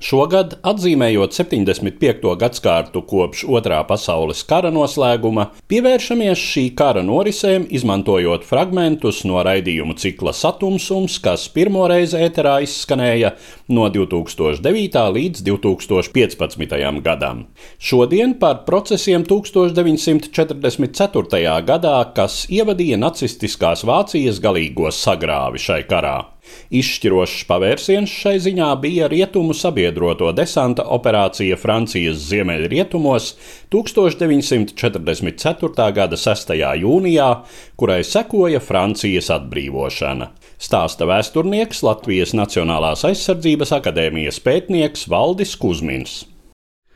Šogad, 0.00 0.54
atzīmējot 0.64 1.34
75. 1.36 2.22
gadsimtu 2.40 3.02
kopš 3.04 3.42
Otrā 3.52 3.84
pasaules 3.84 4.40
kara 4.48 4.72
noslēguma, 4.72 5.52
pievēršamies 5.68 6.40
šī 6.40 6.72
kara 6.72 7.04
norisēm, 7.04 7.68
izmantojot 7.68 8.40
fragmentus 8.48 9.28
no 9.28 9.44
raidījumu 9.44 9.92
cikla 10.00 10.32
Satumsums, 10.32 11.20
kas 11.20 11.52
pirmoreiz 11.52 12.16
ēterā 12.16 12.64
izskanēja 12.64 13.36
no 13.76 13.92
2009. 13.92 14.96
līdz 15.18 15.44
2015. 15.50 17.04
gadam. 17.04 17.52
Šodien 17.76 18.40
par 18.40 18.64
procesiem 18.64 19.28
1944. 19.28 21.60
gadā, 21.68 22.00
kas 22.16 22.48
ievadīja 22.48 22.96
nacistiskās 23.04 23.84
Vācijas 23.84 24.40
galīgo 24.40 24.88
sagrāvi 24.88 25.60
šai 25.60 25.84
karā. 25.92 26.40
Izšķirošs 26.70 27.44
pavērsiens 27.48 28.12
šai 28.22 28.36
ziņā 28.42 28.68
bija 28.82 29.08
rietumu 29.10 29.54
sabiedroto 29.90 30.30
desanta 30.32 30.84
operācija 30.86 31.56
Francijas 31.58 32.16
ziemeļrietumos 32.30 33.34
1944. 33.72 35.92
gada 35.92 36.16
6. 36.16 36.54
jūnijā, 36.54 37.44
kurai 37.76 38.04
sekoja 38.04 38.60
Francijas 38.60 39.30
atbrīvošana. 39.34 40.28
Stāsta 40.60 41.06
vēsturnieks 41.08 41.82
Latvijas 41.82 42.34
Nacionālās 42.34 43.04
aizsardzības 43.08 43.72
akadēmijas 43.80 44.40
pētnieks 44.44 45.08
Valdis 45.08 45.56
Kusmins. 45.56 46.24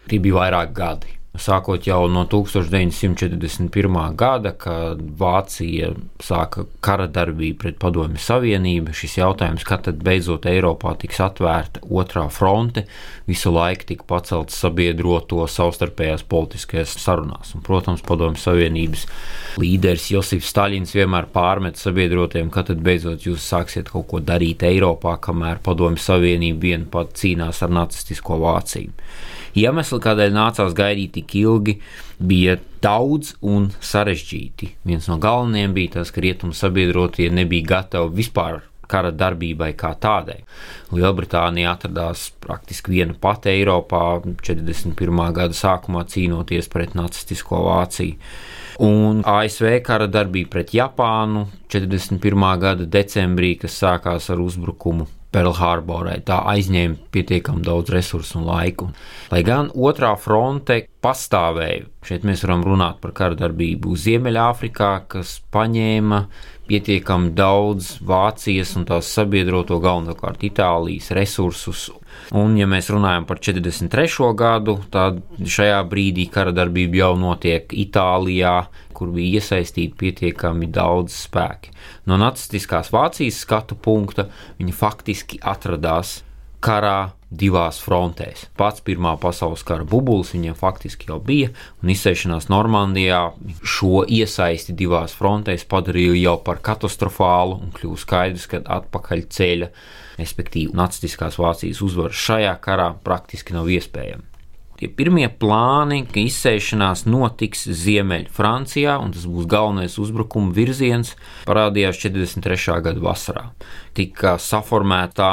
Tie 0.09 0.19
bija 0.21 0.35
vairāk 0.43 0.73
gadi 0.77 1.24
Sākot 1.35 1.83
jau 1.83 2.05
no 2.07 2.21
1941. 2.31 3.97
gada, 4.15 4.53
kad 4.55 5.01
Vācija 5.19 5.89
sāka 6.23 6.63
kara 6.85 7.09
darbību 7.11 7.59
pret 7.59 7.81
Padomju 7.83 8.23
Savienību, 8.23 8.95
šis 8.95 9.17
jautājums, 9.19 9.65
kad 9.67 9.83
tad 9.89 9.99
beidzot 10.07 10.47
Eiropā 10.47 10.93
tiks 11.03 11.19
atvērta 11.25 11.83
otrā 11.91 12.29
fronte, 12.31 12.85
visu 13.27 13.51
laiku 13.51 13.91
tika 13.91 14.07
pacelts 14.15 14.61
sabiedroto 14.63 15.43
savstarpējās 15.51 16.23
politiskajās 16.31 16.95
sarunās. 17.03 17.51
Un, 17.59 17.67
protams, 17.67 18.07
Padomju 18.07 18.39
Savienības 18.39 19.09
līderis 19.59 20.13
Josifs 20.15 20.55
Staļins 20.55 20.95
vienmēr 20.95 21.27
pārmet 21.35 21.83
sabiedrotiem, 21.83 22.55
kad 22.55 22.71
tad 22.71 22.87
beidzot 22.87 23.27
jūs 23.27 23.43
sāksiet 23.43 23.91
kaut 23.91 24.07
ko 24.13 24.23
darīt 24.23 24.63
Eiropā, 24.71 25.19
kamēr 25.27 25.59
Padomju 25.67 25.99
Savienība 25.99 26.69
vien 26.71 26.87
pat 26.95 27.17
cīnās 27.19 27.65
ar 27.67 27.75
nacistisko 27.75 28.39
Vāciju. 28.47 28.95
Iemesli, 29.55 30.01
kādēļ 30.03 30.35
nācās 30.35 30.75
gaidīt 30.75 31.15
tik 31.19 31.35
ilgi, 31.39 31.79
bija 32.19 32.59
daudz 32.83 33.37
un 33.43 33.71
sarežģīti. 33.79 34.75
Viens 34.87 35.07
no 35.11 35.19
galvenajiem 35.23 35.75
bija 35.77 35.99
tas, 36.01 36.11
ka 36.15 36.25
rietumu 36.25 36.57
sabiedrotie 36.57 37.31
nebija 37.31 37.71
gatavi 37.77 38.17
vispār 38.19 38.63
kara 38.91 39.13
darbībai 39.15 39.73
kā 39.79 39.95
tādai. 40.01 40.43
Lielbritānija 40.95 41.73
atradās 41.75 42.29
praktiski 42.45 42.97
viena 42.99 43.17
pati 43.21 43.53
Eiropā 43.55 44.21
41. 44.45 45.25
gada 45.37 45.57
sākumā 45.57 46.05
cīnoties 46.11 46.69
pret 46.73 46.95
nacistisko 46.99 47.65
Vāciju. 47.69 48.19
Un 48.85 49.23
ASV 49.23 49.79
kara 49.87 50.09
darbība 50.11 50.57
pret 50.57 50.75
Japānu 50.75 51.47
41. 51.73 52.49
gada 52.61 52.89
decembrī, 52.91 53.55
kas 53.63 53.79
sākās 53.81 54.31
ar 54.35 54.43
uzbrukumu 54.43 55.07
Pearlharborai. 55.35 56.21
Tā 56.27 56.41
aizņēma 56.55 57.11
pietiekami 57.15 57.65
daudz 57.67 57.93
resursu 57.95 58.39
un 58.41 58.49
laiku. 58.49 58.89
Lai 59.33 59.43
gan 59.47 59.71
otrā 59.75 60.15
fronte 60.21 60.79
pastāvēja, 61.05 61.89
šeit 62.07 62.25
mēs 62.27 62.45
varam 62.47 62.65
runāt 62.65 63.01
par 63.03 63.13
kara 63.17 63.39
darbību 63.39 63.97
Ziemeļāfrikā, 63.99 64.93
kas 65.11 65.41
paņēma 65.55 66.25
pietiekami 66.71 67.35
daudz 67.37 67.99
Vācijas 68.07 68.77
un 68.79 68.87
tās 68.89 69.11
sabiedroto 69.13 69.81
galvenokārt 69.85 70.47
Itālijas 70.49 71.11
resursus 71.17 71.91
Un, 72.35 72.57
ja 72.59 72.67
mēs 72.71 72.89
runājam 72.93 73.27
par 73.29 73.41
43. 73.43 74.31
gadu, 74.39 74.79
tad 74.93 75.21
šajā 75.39 75.81
brīdī 75.91 76.27
kara 76.33 76.55
darbība 76.57 77.03
jau 77.03 77.13
notiek 77.21 77.73
Itālijā, 77.85 78.57
kur 78.95 79.11
bija 79.15 79.41
iesaistīti 79.41 79.97
pietiekami 80.01 80.71
daudz 80.73 81.17
spēki. 81.27 81.75
No 82.09 82.19
nacistiskās 82.21 82.93
Vācijas 82.95 83.43
skatu 83.45 83.77
punkta 83.77 84.29
viņi 84.59 84.77
faktiski 84.77 85.43
atradās 85.43 86.23
karā 86.65 87.13
divās 87.35 87.81
frontēs. 87.83 88.47
Pats 88.57 88.83
Pirmā 88.85 89.15
pasaules 89.21 89.65
kara 89.67 89.85
bubulis 89.89 90.33
viņiem 90.35 90.57
faktiski 90.59 91.11
jau 91.11 91.19
bija, 91.25 91.51
un 91.83 91.93
izsēšanās 91.93 92.49
Normandijā 92.53 93.21
šo 93.61 94.05
iesaisti 94.07 94.77
divās 94.79 95.17
frontēs 95.19 95.67
padarīja 95.71 96.17
jau 96.23 96.39
par 96.47 96.63
katastrofālu, 96.65 97.59
un 97.61 97.75
kļuva 97.75 98.01
skaidrs, 98.01 98.49
ka 98.51 98.63
atpakaļ 98.79 99.27
ceļa 99.35 99.71
respektīvi 100.19 100.77
nacistiskās 100.77 101.41
Vācijas 101.41 101.83
uzvara 101.85 102.15
šajā 102.15 102.55
karā 102.65 102.93
praktiski 103.05 103.57
nav 103.57 103.71
iespējama. 103.73 104.31
Tie 104.75 104.89
pirmie 104.91 105.29
plāni, 105.31 106.01
ka 106.11 106.19
izsēšanās 106.19 107.05
notiks 107.07 107.63
Ziemeļfrancijā, 107.79 108.97
un 108.99 109.13
tas 109.15 109.29
būs 109.31 109.47
galvenais 109.51 109.95
uzbrukuma 110.03 110.51
virziens, 110.55 111.13
parādījās 111.47 112.01
43. 112.03 112.81
gada 112.83 113.05
vasarā. 113.05 113.45
Tika 113.95 114.35
saformēta 114.43 115.15
tā 115.15 115.33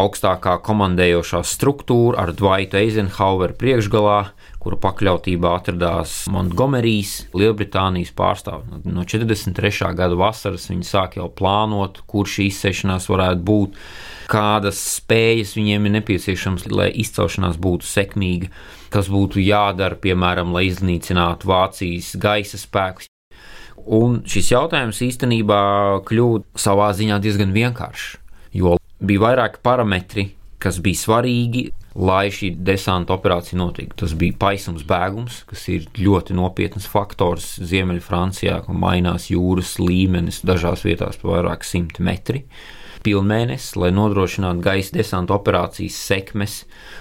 augstākā 0.00 0.54
komandējošā 0.64 1.42
struktūra 1.44 2.22
ar 2.22 2.32
Dvaitu 2.36 2.78
Eizenhaueru 2.80 3.56
priekšgalā, 3.60 4.20
kura 4.60 4.78
pakļautībā 4.80 5.52
atradās 5.58 6.14
Montgomerijas, 6.32 7.26
Lielbritānijas 7.36 8.14
pārstāvji. 8.16 8.80
No 8.88 9.04
43. 9.08 9.92
gada 9.98 10.16
vasaras 10.20 10.68
viņi 10.72 10.88
sāk 10.88 11.18
jau 11.20 11.28
plānot, 11.28 12.02
kur 12.08 12.28
šī 12.28 12.48
izsešanās 12.48 13.10
varētu 13.12 13.44
būt, 13.52 13.78
kādas 14.30 14.80
spējas 14.96 15.56
viņiem 15.58 15.88
ir 15.88 15.96
nepieciešamas, 15.98 16.68
lai 16.72 16.90
izcelšanās 17.04 17.60
būtu 17.60 17.88
sekmīga, 17.88 18.52
kas 18.92 19.12
būtu 19.12 19.42
jādara, 19.44 19.98
piemēram, 20.00 20.54
lai 20.56 20.68
iznīcinātu 20.70 21.50
Vācijas 21.50 22.14
gaisa 22.20 22.60
spēkus. 22.60 23.09
Un 23.86 24.20
šis 24.28 24.52
jautājums 24.52 25.00
īstenībā 25.06 25.60
kļūst 26.08 26.60
savā 26.60 26.90
ziņā 26.96 27.20
diezgan 27.22 27.54
vienkāršs, 27.54 28.16
jo 28.56 28.76
bija 29.00 29.24
vairāki 29.24 29.62
parametri, 29.64 30.26
kas 30.60 30.80
bija 30.84 31.00
svarīgi, 31.00 31.68
lai 31.98 32.28
šī 32.32 32.52
desanta 32.62 33.14
operācija 33.16 33.58
notiktu. 33.58 33.96
Tas 34.04 34.14
bija 34.18 34.36
paisums 34.38 34.84
bēgums, 34.86 35.40
kas 35.50 35.66
ir 35.72 35.88
ļoti 35.98 36.36
nopietns 36.38 36.86
faktors 36.90 37.56
Ziemeļfrancijā, 37.66 38.60
kur 38.66 38.78
mainās 38.78 39.30
jūras 39.32 39.76
līmenis 39.82 40.42
dažās 40.46 40.84
vietās 40.86 41.18
pa 41.20 41.32
vairāk 41.34 41.66
simti 41.66 42.04
metri. 42.06 42.44
Pilnmēnesis, 43.04 43.76
lai 43.80 43.90
nodrošinātu 43.96 44.64
gaisa 44.64 44.96
desanta 44.98 45.36
operācijas 45.36 45.96
sekmes, 46.10 46.56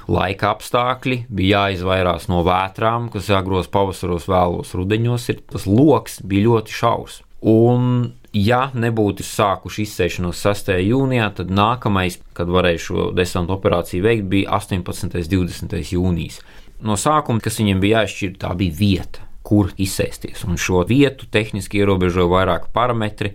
laika 0.07 0.53
apstākļi, 0.53 1.25
bija 1.29 1.65
jāizvairās 1.67 2.29
no 2.31 2.43
vētrām, 2.47 3.09
kas 3.13 3.31
agros 3.35 3.67
pavasaros, 3.71 4.29
vēlos 4.31 4.75
rudeņos, 4.77 5.27
ir 5.33 5.43
tas 5.51 5.67
lokus 5.67 6.21
bija 6.23 6.47
ļoti 6.47 6.79
šaurs. 6.79 7.19
Un 7.49 8.11
ja 8.35 8.67
nebūtu 8.75 9.23
sākuši 9.25 9.85
izsēšanos 9.85 10.41
6. 10.43 10.73
jūnijā, 10.83 11.29
tad 11.37 11.53
nākamais, 11.53 12.19
kad 12.37 12.51
varēja 12.51 12.83
šo 12.83 13.09
desantu 13.15 13.55
operāciju 13.55 14.05
veikt, 14.05 14.27
bija 14.31 14.59
18. 14.59 15.15
un 15.15 15.47
20. 15.47 15.79
jūnijas. 15.95 16.39
No 16.85 16.95
sākuma, 16.99 17.41
kas 17.43 17.59
viņiem 17.59 17.81
bija 17.83 18.03
jāizšķir, 18.03 18.35
tā 18.39 18.53
bija 18.59 18.75
vieta, 18.77 19.25
kur 19.43 19.73
izsēsties. 19.81 20.45
Un 20.47 20.59
šo 20.61 20.83
vietu 20.87 21.27
tehniski 21.31 21.81
ierobežoja 21.81 22.29
vairāki 22.31 22.71
parametri. 22.75 23.33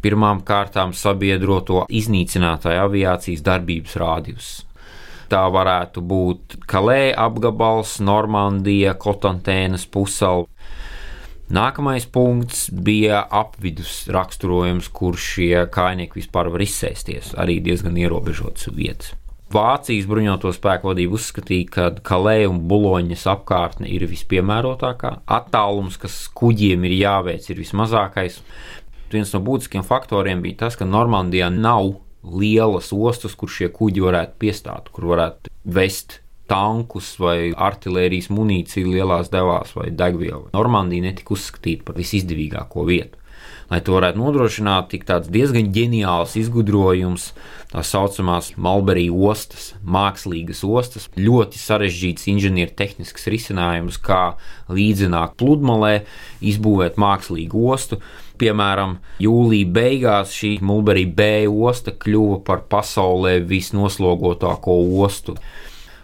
Pirmām 0.00 0.42
kārtām 0.46 0.94
sabiedroto 0.96 1.84
iznīcinātāju 1.88 2.84
aviācijas 2.86 3.44
darbības 3.46 3.96
rādījus. 4.00 4.50
Tā 5.30 5.44
varētu 5.52 6.02
būt 6.02 6.56
Kalē 6.70 7.12
apgabals, 7.14 7.98
Normandija, 8.02 8.96
Kotantēnas 8.98 9.86
pusala, 9.86 10.48
Nākamais 11.50 12.04
punkts 12.06 12.68
bija 12.70 13.24
apvidus 13.26 14.04
raksturojums, 14.14 14.86
kur 14.94 15.16
šie 15.18 15.64
kainieki 15.74 16.20
vispār 16.20 16.46
var 16.54 16.62
izsēsties, 16.62 17.32
arī 17.42 17.56
diezgan 17.64 17.96
ierobežotas 17.98 18.68
vietas. 18.70 19.16
Vācijas 19.50 20.06
bruņoto 20.06 20.52
spēku 20.54 20.92
vadība 20.92 21.16
uzskatīja, 21.18 21.66
ka 21.74 21.88
Kalē 22.06 22.44
un 22.46 22.60
Buloņas 22.70 23.24
apkārtne 23.32 23.90
ir 23.90 24.04
vispiemērotākā, 24.06 25.10
attālums, 25.26 25.98
kas 25.98 26.20
kuģiem 26.38 26.86
ir 26.86 26.94
jāveic, 27.00 27.50
ir 27.50 27.58
vismazākais. 27.58 28.38
Viens 29.12 29.34
no 29.34 29.42
būtiskiem 29.44 29.84
faktoriem 29.86 30.42
bija 30.44 30.64
tas, 30.64 30.78
ka 30.78 30.88
Normandijā 30.88 31.50
nav 31.50 31.96
lielas 32.22 32.92
ostas, 32.92 33.34
kur 33.34 33.50
šie 33.50 33.70
kuģi 33.74 34.04
varētu 34.04 34.36
piestāt, 34.42 34.90
kur 34.94 35.08
varētu 35.14 35.50
vest 35.64 36.20
tankus 36.50 37.14
vai 37.22 37.52
artērijas 37.54 38.28
munīciju 38.34 38.90
lielās 38.96 39.30
devās 39.30 39.72
vai 39.76 39.90
degvielu. 39.94 40.50
Normandija 40.54 41.06
netika 41.10 41.34
uzskatīta 41.36 41.86
par 41.86 41.98
visizdevīgāko 42.00 42.86
vietu. 42.88 43.20
Lai 43.70 43.78
to 43.86 43.94
varētu 43.94 44.18
nodrošināt, 44.18 44.88
tik 44.90 45.04
tāds 45.06 45.30
diezgan 45.30 45.68
ģeniāls 45.70 46.34
izgudrojums, 46.40 47.28
tā 47.70 47.84
saucamās 47.86 48.50
Malberija 48.58 49.14
ostas, 49.14 49.68
mākslīgas 49.86 50.64
ostas, 50.66 51.06
ļoti 51.14 51.60
sarežģīts 51.62 52.26
inženiertehnisks 52.32 53.30
risinājums, 53.30 54.00
kā 54.02 54.34
līdzināt 54.74 55.38
pludmalē, 55.38 56.00
izbūvēt 56.42 56.98
mākslīgu 56.98 57.62
ostu. 57.70 58.00
Piemēram, 58.40 58.96
jūlijā 59.20 59.68
beigās 59.76 60.32
šī 60.32 60.54
Mulberija 60.64 61.12
B 61.16 61.24
osta 61.68 61.92
kļuva 61.92 62.38
par 62.46 62.62
pasaulē 62.72 63.34
visnoslogotāko 63.44 64.76
ostu. 65.04 65.34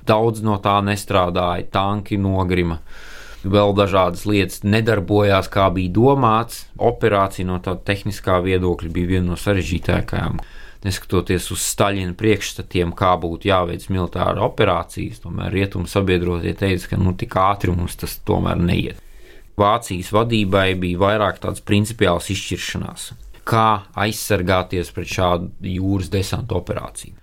Daudz 0.06 0.42
no 0.44 0.58
tā 0.62 0.76
nestrādāja, 0.84 1.64
tanki 1.72 2.18
nogrima. 2.20 2.82
Vēl 3.46 3.72
dažādas 3.78 4.26
lietas 4.26 4.62
nedarbojās, 4.66 5.48
kā 5.52 5.70
bija 5.72 5.94
domāts. 5.96 6.66
Operācija 6.82 7.46
no 7.48 7.56
tāda 7.62 7.84
tehniskā 7.88 8.40
viedokļa 8.44 8.92
bija 8.92 9.12
viena 9.14 9.30
no 9.32 9.40
sarežģītākajām. 9.40 10.40
Neskatoties 10.84 11.48
uz 11.54 11.64
Staļina 11.64 12.14
priekšstatiem, 12.18 12.92
kā 12.98 13.14
būtu 13.22 13.48
jāveic 13.48 13.88
militāra 13.88 14.44
operācijas, 14.46 15.22
tomēr 15.24 15.54
rietumu 15.54 15.88
sabiedrotie 15.90 16.52
teica, 16.58 16.92
ka 16.92 17.00
nu, 17.00 17.16
tik 17.18 17.38
ātri 17.40 17.74
mums 17.74 17.96
tas 17.98 18.20
tomēr 18.28 18.60
neiet. 18.60 19.05
Vācijas 19.56 20.12
vadībai 20.12 20.74
bija 20.80 21.00
vairāk 21.00 21.38
tādas 21.40 21.64
principiālas 21.64 22.28
izšķiršanās, 22.34 23.12
kā 23.48 23.68
aizsargāties 24.06 24.92
pret 24.92 25.14
šādu 25.16 25.72
jūras 25.76 26.12
desantu 26.12 26.58
operāciju 26.60 27.16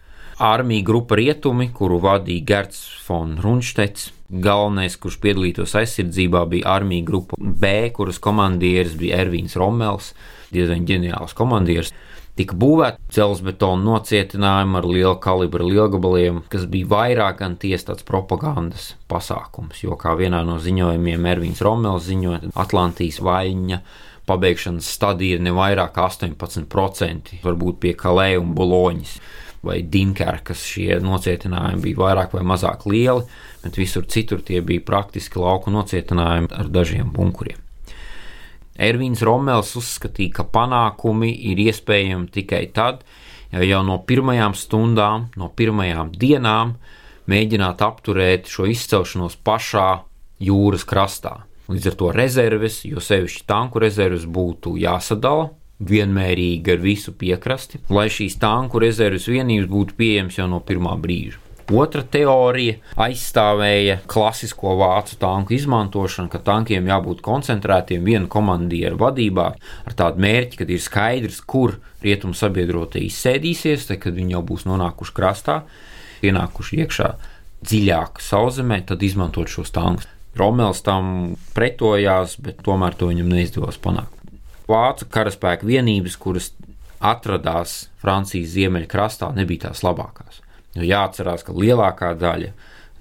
armija 0.44 0.84
grupa 0.84 1.16
Rietumi, 1.16 1.70
kuru 1.74 2.00
vadīja 2.04 2.46
Gerts 2.46 2.84
von 3.08 3.38
Runštets. 3.42 4.12
Galvenais, 4.44 4.96
kurš 4.98 5.20
piedalītos 5.22 5.76
aizsardzībā, 5.78 6.42
bija 6.50 6.72
armija 6.74 7.06
grupa 7.06 7.38
B, 7.38 7.92
kuras 7.94 8.18
komandieris 8.24 8.96
bija 8.98 9.20
Ervīns 9.22 9.54
Rommels, 9.60 10.14
diezgan 10.54 10.88
ģeniāls 10.90 11.36
komandieris. 11.38 11.94
Tika 12.34 12.56
būvēta 12.58 12.98
dzelzbetona 13.14 13.86
nocietinājuma 13.86 14.80
ar 14.80 14.88
lielu 14.90 15.18
kalibru 15.22 15.68
lielgabaliem, 15.70 16.40
kas 16.50 16.64
bija 16.66 16.90
vairāk 16.90 17.38
gan 17.44 17.60
tiesa 17.62 17.92
tāds 17.92 18.08
propagandas 18.08 18.96
pasākums, 19.12 19.84
jo 19.84 19.94
kā 20.02 20.16
vienā 20.18 20.40
no 20.48 20.58
ziņojumiem 20.64 21.28
Ervīns 21.30 21.62
Rommels 21.62 22.08
ziņoja, 22.08 22.50
Atlantijas 22.58 23.22
vaļņa 23.22 23.80
pabeigšanas 24.26 24.90
stadija 24.96 25.38
ir 25.38 25.46
ne 25.46 25.54
vairāk 25.54 25.94
kā 25.94 26.08
18%, 26.10 27.38
varbūt 27.44 27.82
pie 27.84 27.94
Kalē 28.00 28.32
un 28.42 28.56
Boloņas 28.58 29.18
vai 29.64 29.84
Dunkerkas 29.88 30.66
šie 30.68 30.98
nocietinājumi 31.04 31.86
bija 31.86 32.02
vairāk 32.02 32.34
vai 32.36 32.44
mazāk 32.48 32.88
lieli, 32.90 33.28
bet 33.64 33.78
visur 33.80 34.10
citur 34.10 34.42
tie 34.42 34.64
bija 34.66 34.84
praktiski 34.90 35.40
lauku 35.40 35.72
nocietinājumi 35.72 36.52
ar 36.52 36.72
dažiem 36.74 37.14
bunkuriem. 37.14 37.63
Ervīns 38.80 39.22
Rommels 39.22 39.76
uzskatīja, 39.78 40.40
ka 40.40 40.46
panākumi 40.50 41.30
ir 41.52 41.62
iespējami 41.68 42.32
tikai 42.34 42.66
tad, 42.74 43.04
ja 43.54 43.62
jau 43.68 43.84
no 43.86 44.00
pirmajām 44.08 44.56
stundām, 44.58 45.30
no 45.38 45.52
pirmajām 45.54 46.14
dienām 46.18 46.76
mēģināt 47.30 47.84
apturēt 47.86 48.50
šo 48.50 48.66
izcelšanos 48.72 49.38
pašā 49.46 49.90
jūras 50.44 50.88
krastā. 50.90 51.44
Līdz 51.70 51.92
ar 51.92 52.00
to 52.00 52.10
rezerves, 52.12 52.82
jo 52.84 53.00
sevišķi 53.00 53.46
tanku 53.48 53.80
rezerves 53.80 54.26
būtu 54.28 54.76
jāsadala, 54.82 55.52
vienmērīgi 55.84 56.74
ar 56.74 56.82
visu 56.84 57.14
piekrasti, 57.18 57.80
lai 57.94 58.10
šīs 58.12 58.40
tanku 58.42 58.82
rezerves 58.84 59.30
vienības 59.32 59.70
būtu 59.72 59.98
pieejamas 60.00 60.40
jau 60.40 60.50
no 60.50 60.60
pirmā 60.66 60.98
brīža. 61.00 61.43
Otra 61.72 62.02
teorija 62.04 62.76
aizstāvēja 63.06 64.02
klasisko 64.10 64.74
vācu 64.82 65.16
tanku 65.22 65.56
izmantošanu, 65.56 66.32
ka 66.32 66.42
tankiem 66.44 66.90
jābūt 66.92 67.22
koncentrētiem 67.24 68.04
viena 68.04 68.28
komandiera 68.28 68.98
vadībā 69.00 69.46
ar 69.88 69.96
tādu 69.96 70.24
mērķi, 70.26 70.60
ka 70.60 70.68
ir 70.68 70.82
skaidrs, 70.84 71.40
kur 71.48 71.78
rietumu 72.04 72.36
sabiedrotie 72.36 73.06
izsēdīsies, 73.08 73.88
tad, 73.88 74.02
kad 74.04 74.18
viņi 74.18 74.36
jau 74.36 74.44
būs 74.50 74.68
nonākuši 74.68 75.16
krastā, 75.16 75.62
ienākuši 76.26 76.82
iekšā 76.84 77.14
dziļāk 77.64 78.20
sauszemē, 78.20 78.82
tad 78.90 79.04
izmantot 79.04 79.48
šos 79.48 79.72
tankus. 79.72 80.10
Romels 80.36 80.82
tam 80.84 81.38
pretojās, 81.54 82.36
bet 82.42 82.60
tomēr 82.66 82.98
to 82.98 83.12
viņam 83.14 83.30
neizdevās 83.30 83.78
panākt 83.80 84.24
vācu 84.70 85.08
karaspēka 85.12 85.68
vienības, 85.68 86.18
kuras 86.20 86.52
atradās 87.04 87.88
Francijas 88.02 88.54
ziemeļkrastā, 88.56 89.34
nebija 89.36 89.70
tās 89.70 89.84
labākās. 89.86 90.43
Jo 90.78 90.86
jāatcerās, 90.88 91.44
ka 91.46 91.54
lielākā 91.54 92.14
daļa 92.18 92.54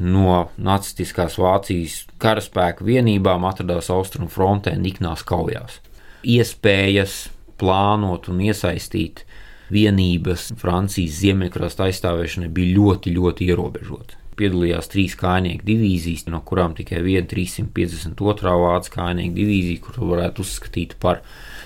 no 0.02 0.48
nacistiskās 0.60 1.38
Vācijas 1.40 2.02
karaspēka 2.22 2.84
vienībām 2.84 3.46
atradās 3.48 3.90
austrumu 3.92 4.28
frontē 4.32 4.74
niknās 4.76 5.22
kaujās. 5.26 5.78
Iespējas 6.22 7.26
plānot 7.60 8.28
un 8.32 8.42
iesaistīt 8.42 9.24
vienības 9.72 10.50
Francijas 10.60 11.20
ziemeļkrasta 11.22 11.88
aizstāvēšanai 11.88 12.50
bija 12.52 12.76
ļoti, 12.76 13.14
ļoti 13.16 13.48
ierobežotas. 13.52 14.18
Piedalījās 14.36 14.88
trīs 14.88 15.14
kājnieku 15.20 15.64
divīzijas, 15.68 16.24
no 16.32 16.40
kurām 16.48 16.72
tikai 16.76 17.02
viena 17.04 17.28
352. 17.28 18.54
vācu 18.62 18.94
kājnieku 18.94 19.36
divīzija, 19.36 19.82
kuru 19.84 20.08
varētu 20.14 20.44
uzskatīt 20.44 20.96
par 21.02 21.20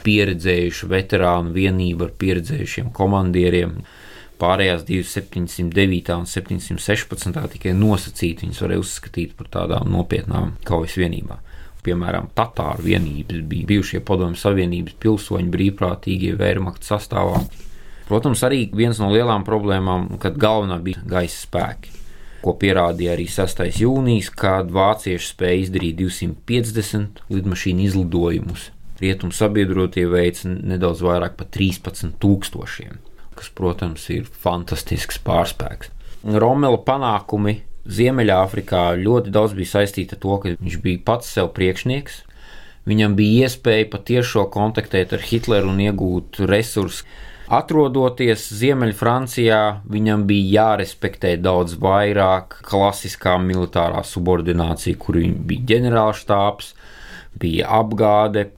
pieredzējušu 0.07 0.91
veterānu 0.91 1.55
vienību 1.55 2.09
ar 2.09 2.13
pieredzējušiem 2.19 2.91
komandieriem. 2.95 3.79
Pārējās 4.41 4.85
divas, 4.85 5.15
709 5.17 6.13
un 6.19 6.27
716 6.29 7.39
tikai 7.55 7.73
nosacīti, 7.77 8.45
viņas 8.45 8.63
varēja 8.65 8.83
uzskatīt 8.83 9.37
par 9.39 9.49
tādām 9.53 9.89
nopietnām 9.93 10.55
kaujas 10.67 10.99
vienībām. 11.01 11.41
Piemēram, 11.87 12.29
Tatāru 12.37 12.83
vienības 12.85 13.45
bija 13.47 13.69
bijušie 13.71 14.03
Padomju 14.05 14.37
Savienības 14.41 14.97
pilsoņi 15.01 15.53
brīvprātīgie 15.53 16.35
vērmakta 16.37 16.97
sastāvā. 16.97 17.45
Protams, 18.09 18.43
arī 18.47 18.67
viens 18.75 18.99
no 19.03 19.13
lielām 19.15 19.47
problēmām, 19.47 20.17
kad 20.23 20.39
galvenā 20.39 20.81
bija 20.83 21.05
gaisa 21.07 21.47
spēki 21.47 21.95
ko 22.47 22.53
pierādīja 22.61 23.17
arī 23.17 23.25
6. 23.27 23.65
jūnijas, 23.81 24.29
kad 24.31 24.69
vācieši 24.71 25.33
spēja 25.33 25.65
izdarīt 25.65 25.97
250 25.99 27.25
lidmašīnu 27.33 27.87
izlidojumus 27.89 28.69
rietumu 29.01 29.35
sabiedrotie 29.35 30.07
veica 30.09 30.49
nedaudz 30.49 31.03
vairāk 31.05 31.37
par 31.37 31.49
13,000, 31.53 32.97
kas, 33.39 33.53
protams, 33.55 34.09
ir 34.13 34.27
fantastisks 34.45 35.21
pārspēks. 35.27 35.93
Romela 36.27 36.79
panākumi 36.83 37.61
Ziemeļāfrikā 37.87 38.97
ļoti 38.99 39.31
daudz 39.31 39.55
bija 39.55 39.77
saistīti 39.77 40.17
ar 40.17 40.23
to, 40.23 40.39
ka 40.43 40.55
viņš 40.57 40.79
bija 40.83 41.03
pats 41.07 41.31
sev 41.37 41.53
priekšnieks. 41.55 42.25
Viņam 42.87 43.15
bija 43.19 43.47
iespēja 43.47 43.87
patiešo 43.93 44.47
kontaktēt 44.55 45.15
ar 45.15 45.23
Hitleru 45.23 45.71
un 45.73 45.81
iegūt 45.87 46.41
resursus. 46.51 47.07
Atrodoties 47.47 48.49
Ziemeļfrancijā, 48.59 49.61
viņam 49.87 50.25
bija 50.27 50.49
jārespektē 50.57 51.37
daudz 51.39 51.77
vairāk 51.79 52.57
klasiskā 52.67 53.37
militārā 53.39 54.03
subordinācija, 54.03 54.99
kur 54.99 55.21
bija 55.23 55.69
ģenerālštāps, 55.71 56.73
bija 57.39 57.69
apgāde, 57.79 58.49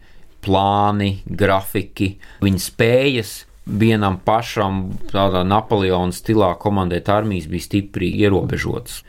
plāni, 0.45 1.19
grafiki, 1.29 2.15
viņa 2.41 2.65
spējas 2.65 3.35
vienam 3.69 4.19
pašam, 4.25 4.83
tādā 5.13 5.45
Napoleona 5.47 6.15
stilā 6.15 6.55
komandēt 6.61 7.11
armijas, 7.13 7.49
bija 7.51 7.67
stipri 7.67 8.11
ierobežotas. 8.23 9.03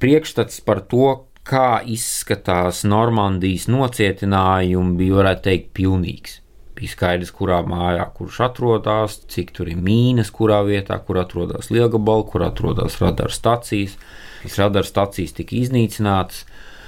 Priekšstats 0.00 0.60
par 0.64 0.80
to, 0.88 1.28
kā 1.48 1.80
izskatās 1.88 2.84
Normandijas 2.88 3.66
nocietinājumi, 3.72 4.96
bija, 4.98 5.16
varētu 5.20 5.44
teikt, 5.48 5.72
pilnīgs. 5.76 6.38
Bija 6.78 6.92
skaidrs, 6.92 7.32
kurā 7.34 7.58
mājā 7.66 8.04
kurš 8.14 8.40
atrodas, 8.46 9.16
cik 9.32 9.50
tur 9.56 9.70
ir 9.72 9.80
mīnas, 9.82 10.30
kurā 10.34 10.60
vietā, 10.66 11.00
kur 11.02 11.18
atrodas 11.18 11.72
lielgabala, 11.74 12.26
kur 12.28 12.44
atrodas 12.46 13.00
radara 13.02 13.34
stacijas. 13.34 13.96
Šīs 14.44 14.58
radara 14.60 14.86
stacijas 14.86 15.34
tika 15.34 15.56
iznīcinātas, 15.58 16.44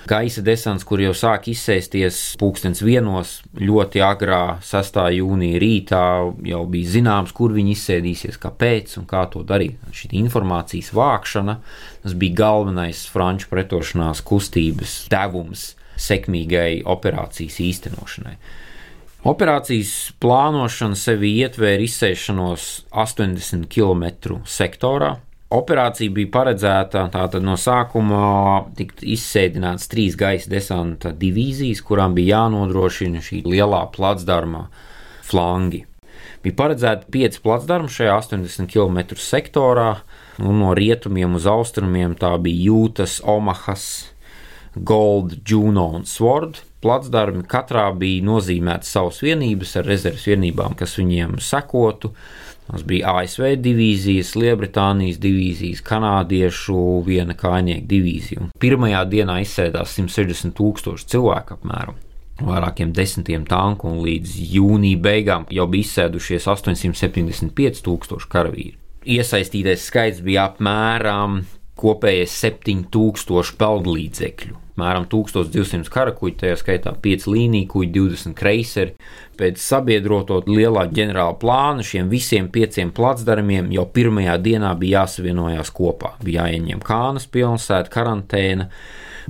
Gaisa 0.08 0.42
desants, 0.42 0.84
kur 0.88 1.00
jau 1.02 1.12
sāk 1.16 1.50
izsēsties 1.52 2.18
pulkstens 2.40 2.80
vienos, 2.82 3.34
ļoti 3.60 4.00
agrā 4.04 4.58
6. 4.64 4.96
jūnija 5.18 5.60
rītā, 5.60 6.04
jau 6.48 6.62
bija 6.72 6.94
zināms, 6.96 7.34
kur 7.36 7.52
viņi 7.56 7.74
izsēdīsies, 7.76 8.40
kāpēc 8.40 8.96
un 9.00 9.06
kā 9.10 9.26
to 9.32 9.44
darīt. 9.46 9.76
Šī 9.92 10.10
informācijas 10.22 10.90
vākšana, 10.96 11.58
tas 12.04 12.16
bija 12.16 12.38
galvenais 12.40 13.04
franču 13.12 13.50
pretošanās 13.52 14.24
kustības 14.26 14.96
devums 15.12 15.70
sekmīgai 16.00 16.82
operācijas 16.88 17.60
īstenošanai. 17.60 18.36
Operācijas 19.30 20.14
plānošana 20.22 20.96
sevi 20.96 21.34
ietvēra 21.42 21.84
izsēšanos 21.84 22.68
80 22.88 23.68
km 23.68 24.40
sektorā. 24.48 25.18
Operācija 25.50 26.12
bija 26.14 26.30
paredzēta 26.30 27.08
tātad 27.10 27.42
no 27.42 27.56
sākuma 27.58 28.20
tikt 28.78 29.02
izsēdināts 29.02 29.88
trīs 29.90 30.14
gaisa 30.18 30.50
desanta 30.52 31.10
divīzijas, 31.10 31.82
kurām 31.82 32.14
bija 32.14 32.44
jānodrošina 32.44 33.18
šī 33.26 33.42
lielā 33.48 33.80
placdarma 33.96 34.68
flangi. 35.26 35.82
Bija 36.44 36.56
paredzēta 36.56 37.10
pieci 37.10 37.42
placdarmi 37.42 37.90
šajā 37.90 38.14
80 38.22 38.70
km 38.70 39.18
sektorā, 39.18 39.90
un 40.38 40.62
no 40.62 40.70
rietumiem 40.78 41.34
uz 41.34 41.50
austrumiem 41.50 42.14
tā 42.20 42.30
bija 42.38 42.70
Jūtas, 42.70 43.18
Omahas, 43.26 43.84
Gold, 44.74 45.40
Juno 45.42 45.88
un 45.98 46.06
Sword 46.06 46.62
placdarmi. 46.80 47.42
Katrā 47.50 47.88
bija 47.98 48.24
nozīmētas 48.28 48.94
savas 48.94 49.20
vienības 49.24 49.74
ar 49.80 49.88
rezerves 49.90 50.28
vienībām, 50.30 50.78
kas 50.78 50.96
viņiem 51.00 51.40
sekotu. 51.42 52.14
Tas 52.70 52.84
bija 52.86 53.16
ASV 53.18 53.56
divīzijas, 53.58 54.36
Lielbritānijas 54.38 55.18
divīzijas, 55.22 55.82
kanādiešu 55.86 56.76
viena 57.06 57.34
kainieku 57.38 57.88
divīzija. 57.90 58.44
Un 58.44 58.52
pirmajā 58.62 59.02
dienā 59.10 59.40
izsēdās 59.42 59.96
160 59.98 60.54
tūkstoši 60.58 61.08
cilvēku 61.10 61.58
apmēram. 61.58 61.98
Vairākiem 62.40 62.94
desmitiem 62.96 63.44
tanku 63.48 63.90
un 63.90 64.00
līdz 64.06 64.36
jūnija 64.54 65.00
beigām 65.04 65.48
jau 65.52 65.66
bija 65.68 65.88
izsēdušies 65.88 66.46
875 66.48 67.82
tūkstoši 67.84 68.30
karavīri. 68.32 68.76
Iesaistītais 69.10 69.84
skaits 69.90 70.22
bija 70.24 70.46
apmēram 70.50 71.42
kopējais 71.80 72.34
7000 72.44 73.56
peldlīdzekļu. 73.60 74.56
Mēram 74.80 75.04
1200 75.10 75.90
karakuģi, 75.92 76.36
tajā 76.40 76.56
skaitā 76.60 76.94
5 77.04 77.26
līniju 77.28 77.68
kuģi, 77.74 77.90
20 77.96 78.36
kreiseri. 78.38 78.94
Pēc 79.40 79.60
sabiedroto 79.60 80.40
lielā 80.46 80.86
ģenerāla 80.92 81.36
plāna 81.40 81.84
šiem 81.84 82.08
visiem 82.12 82.48
pieciem 82.52 82.92
placdarmiem 82.96 83.70
jau 83.74 83.86
pirmajā 83.92 84.36
dienā 84.40 84.72
bija 84.80 85.02
jāsavienojās 85.02 85.72
kopā. 85.76 86.14
Bija 86.24 86.46
jāieņem 86.46 86.84
Kānas 86.84 87.28
pilsēta, 87.32 87.92
karantēna, 87.92 88.70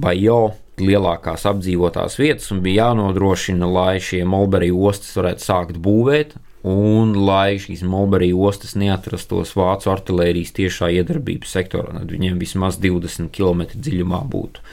Bajo, 0.01 0.43
lielākās 0.81 1.45
apdzīvotās 1.51 2.17
vietas, 2.21 2.51
un 2.55 2.63
bija 2.65 2.91
jānodrošina, 2.91 3.67
lai 3.69 3.99
šie 4.03 4.23
Molberija 4.29 4.77
ostas 4.91 5.13
varētu 5.19 5.45
sākt 5.45 5.81
būvēt, 5.83 6.37
un 6.67 7.15
lai 7.17 7.57
šīs 7.61 7.83
Mulberija 7.89 8.37
ostas 8.37 8.75
neatrastos 8.79 9.55
vācu 9.57 9.93
artērijas 9.93 10.53
tiešā 10.57 10.91
iedarbības 11.01 11.55
sektorā, 11.57 11.95
tad 11.97 12.13
viņiem 12.13 12.41
vismaz 12.41 12.79
20 12.83 13.33
km 13.33 13.65
dziļumā 13.75 14.21
būtu 14.31 14.65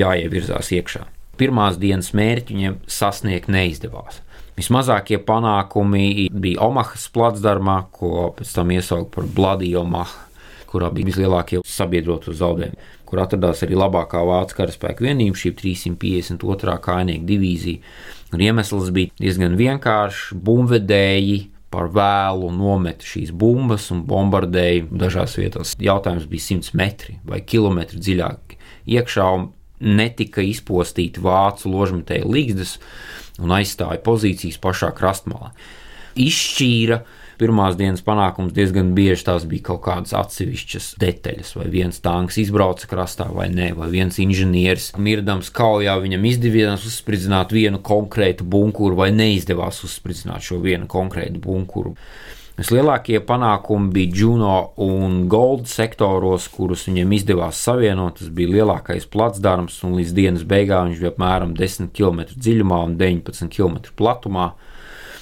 jāievirzās 0.00 0.72
iekšā. 0.78 1.04
Pirmās 1.38 1.76
dienas 1.78 2.10
mērķi 2.16 2.54
viņiem 2.54 2.78
sasniegt 2.90 3.50
neizdevās. 3.52 4.22
Vismazākie 4.58 5.20
panākumi 5.22 6.26
bija 6.34 6.64
Omahas 6.66 7.04
placdarmā, 7.14 7.84
ko 7.94 8.32
pēc 8.34 8.56
tam 8.56 8.72
iesauca 8.74 9.06
par 9.14 9.28
Bladiju 9.36 9.84
Omahu, 9.84 10.24
kurā 10.68 10.90
bija 10.92 11.06
vislielākie 11.12 11.60
sabiedroto 11.64 12.34
zaudējumi, 12.36 12.88
kur 13.08 13.22
atradās 13.24 13.64
arī 13.64 13.78
labākā 13.78 14.20
vācu 14.28 14.58
karaspēka 14.60 15.06
vienība, 15.06 15.38
šī 15.40 15.54
352. 15.56 16.78
kājnieku 16.84 17.28
divīzija. 17.28 17.84
Un 18.36 18.44
iemesls 18.44 18.90
bija 18.92 19.14
diezgan 19.20 19.56
vienkāršs. 19.56 20.34
Bumbvedēji 20.44 21.38
par 21.72 21.90
vēlu 21.92 22.50
nometa 22.54 23.04
šīs 23.04 23.32
bumbas 23.36 23.88
un 23.92 24.04
bombardēja 24.08 24.86
dažās 25.02 25.36
vietās. 25.40 25.74
Jautājums 25.80 26.28
bija 26.28 26.46
100 26.58 26.76
metri 26.78 27.18
vai 27.28 27.40
kilometri 27.44 28.00
dziļāk 28.00 28.56
iekšā, 28.88 29.28
un 29.36 29.50
netika 29.80 30.42
izpostīti 30.44 31.22
vācu 31.22 31.70
ložmetēju 31.72 32.32
līgzdas 32.32 32.76
un 33.38 33.52
aizstāja 33.54 34.00
pozīcijas 34.04 34.58
pašā 34.62 34.90
krastmalā. 34.96 35.52
Izšķīra 36.18 37.02
pirmās 37.38 37.76
dienas 37.78 38.02
panākums 38.04 38.54
diezgan 38.56 38.92
bieži 38.96 39.26
tās 39.28 39.46
bija 39.48 39.68
kaut 39.70 39.82
kādas 39.86 40.14
atsevišķas 40.18 40.90
detaļas, 41.02 41.54
vai 41.58 41.68
viens 41.72 42.00
tanks 42.04 42.40
izbrauca 42.42 42.90
krastā 42.90 43.28
vai 43.34 43.48
nē, 43.52 43.70
vai 43.78 43.90
viens 43.92 44.18
inženieris 44.22 44.92
mirdams 44.98 45.52
kaujā 45.54 45.98
viņam 46.02 46.26
izdevās 46.32 46.86
uzspridzināt 46.88 47.54
vienu 47.54 47.82
konkrētu 47.84 48.46
bunkuru 48.48 48.98
vai 49.02 49.12
neizdevās 49.14 49.84
uzspridzināt 49.86 50.44
šo 50.50 50.60
vienu 50.64 50.90
konkrētu 50.90 51.40
bunkuru. 51.44 51.94
Vislielākie 52.58 53.20
panākumi 53.22 53.92
bija 53.94 54.16
Juno 54.18 54.54
un 54.82 55.28
Gold 55.30 55.68
sektoros, 55.70 56.48
kurus 56.50 56.88
viņiem 56.88 57.12
izdevās 57.14 57.60
savienot. 57.62 58.16
Tas 58.18 58.32
bija 58.34 58.50
lielākais 58.56 59.06
placdarms, 59.12 59.76
un 59.86 59.94
līdz 59.94 60.14
dienas 60.16 60.42
beigām 60.42 60.88
viņš 60.88 61.04
bija 61.04 61.12
apmēram 61.12 61.52
10 61.54 61.92
km 61.94 62.24
dziļumā 62.34 62.80
un 62.88 62.96
19 62.98 63.54
km 63.54 63.78
platumā. 63.94 64.48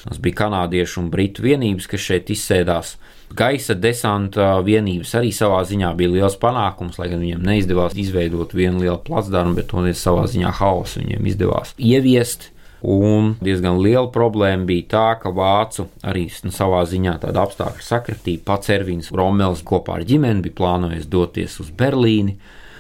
Tas 0.07 0.21
bija 0.23 0.39
kanādiešu 0.45 1.01
un 1.03 1.11
britu 1.11 1.43
vienības, 1.43 1.89
kas 1.91 2.05
šeit 2.05 2.31
izsēdās. 2.31 2.95
Gaisa 3.37 3.75
desanta 3.75 4.53
vienības 4.63 5.17
arī 5.19 5.33
savā 5.35 5.65
ziņā 5.67 5.91
bija 5.99 6.13
liels 6.13 6.37
panākums, 6.39 7.01
lai 7.01 7.09
gan 7.11 7.25
viņiem 7.25 7.43
neizdevās 7.43 7.97
izveidot 7.99 8.55
vienu 8.55 8.85
lielu 8.85 9.01
placdarmu, 9.03 9.57
bet 9.59 9.73
to 9.73 9.83
savā 9.99 10.29
ziņā 10.31 10.53
haosu 10.61 11.03
viņiem 11.03 11.27
izdevās 11.33 11.75
ieviest. 11.77 12.53
Un 12.87 13.33
diezgan 13.43 13.81
liela 13.83 14.07
problēma 14.13 14.69
bija 14.69 14.85
tā, 14.93 15.07
ka 15.19 15.33
vācu 15.35 15.89
arī 16.07 16.27
nu, 16.45 16.53
savā 16.55 16.85
ziņā 16.87 17.17
tāda 17.25 17.43
apstākļa 17.43 17.83
sakritība. 17.83 18.45
Pats 18.53 18.71
Ervīns 18.71 19.11
Romels 19.17 19.65
kopā 19.67 19.97
ar 19.99 20.05
ģimeni 20.07 20.45
bija 20.45 20.59
plānojis 20.61 21.09
doties 21.11 21.57
uz 21.65 21.73
Berlīni. 21.75 22.37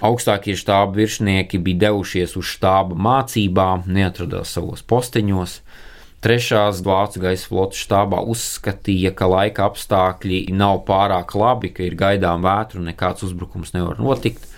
Augstākie 0.06 0.54
štāba 0.54 0.92
virsnieki 1.00 1.58
bija 1.58 1.88
devušies 1.88 2.36
uz 2.36 2.46
štāba 2.52 2.94
mācībām, 2.94 3.88
neatradās 3.88 4.52
savos 4.54 4.84
posteņos. 4.86 5.58
Trešās 6.24 6.80
vācu 6.84 7.20
gaisa 7.22 7.48
flotes 7.50 7.80
štābā 7.84 8.22
uzskatīja, 8.32 9.12
ka 9.14 9.28
laika 9.28 9.66
apstākļi 9.68 10.46
nav 10.56 10.80
pārāk 10.88 11.34
labi, 11.36 11.70
ka 11.76 11.84
ir 11.84 11.96
gaidām 11.98 12.44
vētru 12.46 12.80
un 12.80 12.88
nekāds 12.90 13.26
uzbrukums 13.26 13.74
nevar 13.76 14.00
notikt. 14.00 14.48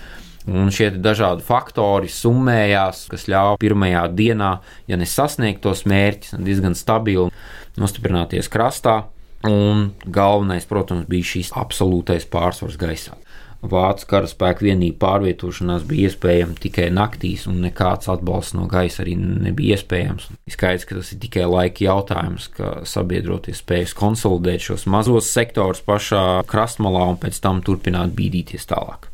Un 0.49 0.71
šie 0.73 0.89
dažādi 0.95 1.45
faktori 1.45 2.09
summējās, 2.09 3.03
kas 3.11 3.27
ļāva 3.29 3.59
pirmajā 3.61 4.07
dienā, 4.17 4.53
ja 4.89 4.97
nesasniegt 4.97 5.61
tos 5.67 5.83
mērķus, 5.85 6.39
diezgan 6.41 6.79
stabili 6.79 7.29
nostiprināties 7.77 8.49
krastā. 8.53 9.03
Un 9.47 9.91
galvenais, 10.03 10.65
protams, 10.67 11.07
bija 11.11 11.27
šis 11.35 11.53
absolūtais 11.59 12.25
pārsvars 12.31 12.79
gaisā. 12.81 13.19
Vācu 13.59 14.07
karaspēka 14.07 14.63
vienību 14.63 15.01
pārvietošanās 15.03 15.83
bija 15.89 16.07
iespējama 16.13 16.55
tikai 16.63 16.85
naktīs, 16.95 17.49
un 17.51 17.59
nekāds 17.65 18.07
atbalsts 18.13 18.55
no 18.55 18.69
gaisa 18.71 19.03
arī 19.03 19.17
nebija 19.19 19.75
iespējams. 19.75 20.29
Skaidrs, 20.55 20.87
ka 20.87 20.99
tas 21.01 21.11
ir 21.11 21.19
tikai 21.25 21.49
laika 21.51 21.83
jautājums, 21.83 22.47
ka 22.55 22.71
sabiedroties 22.87 23.59
spējas 23.65 23.97
konsolidēt 23.99 24.63
šos 24.63 24.87
mazos 24.87 25.33
sektorus 25.35 25.83
pašā 25.83 26.45
krastmalā 26.47 27.03
un 27.11 27.19
pēc 27.19 27.43
tam 27.43 27.59
turpināt 27.67 28.15
bīdīties 28.15 28.71
tālāk. 28.71 29.11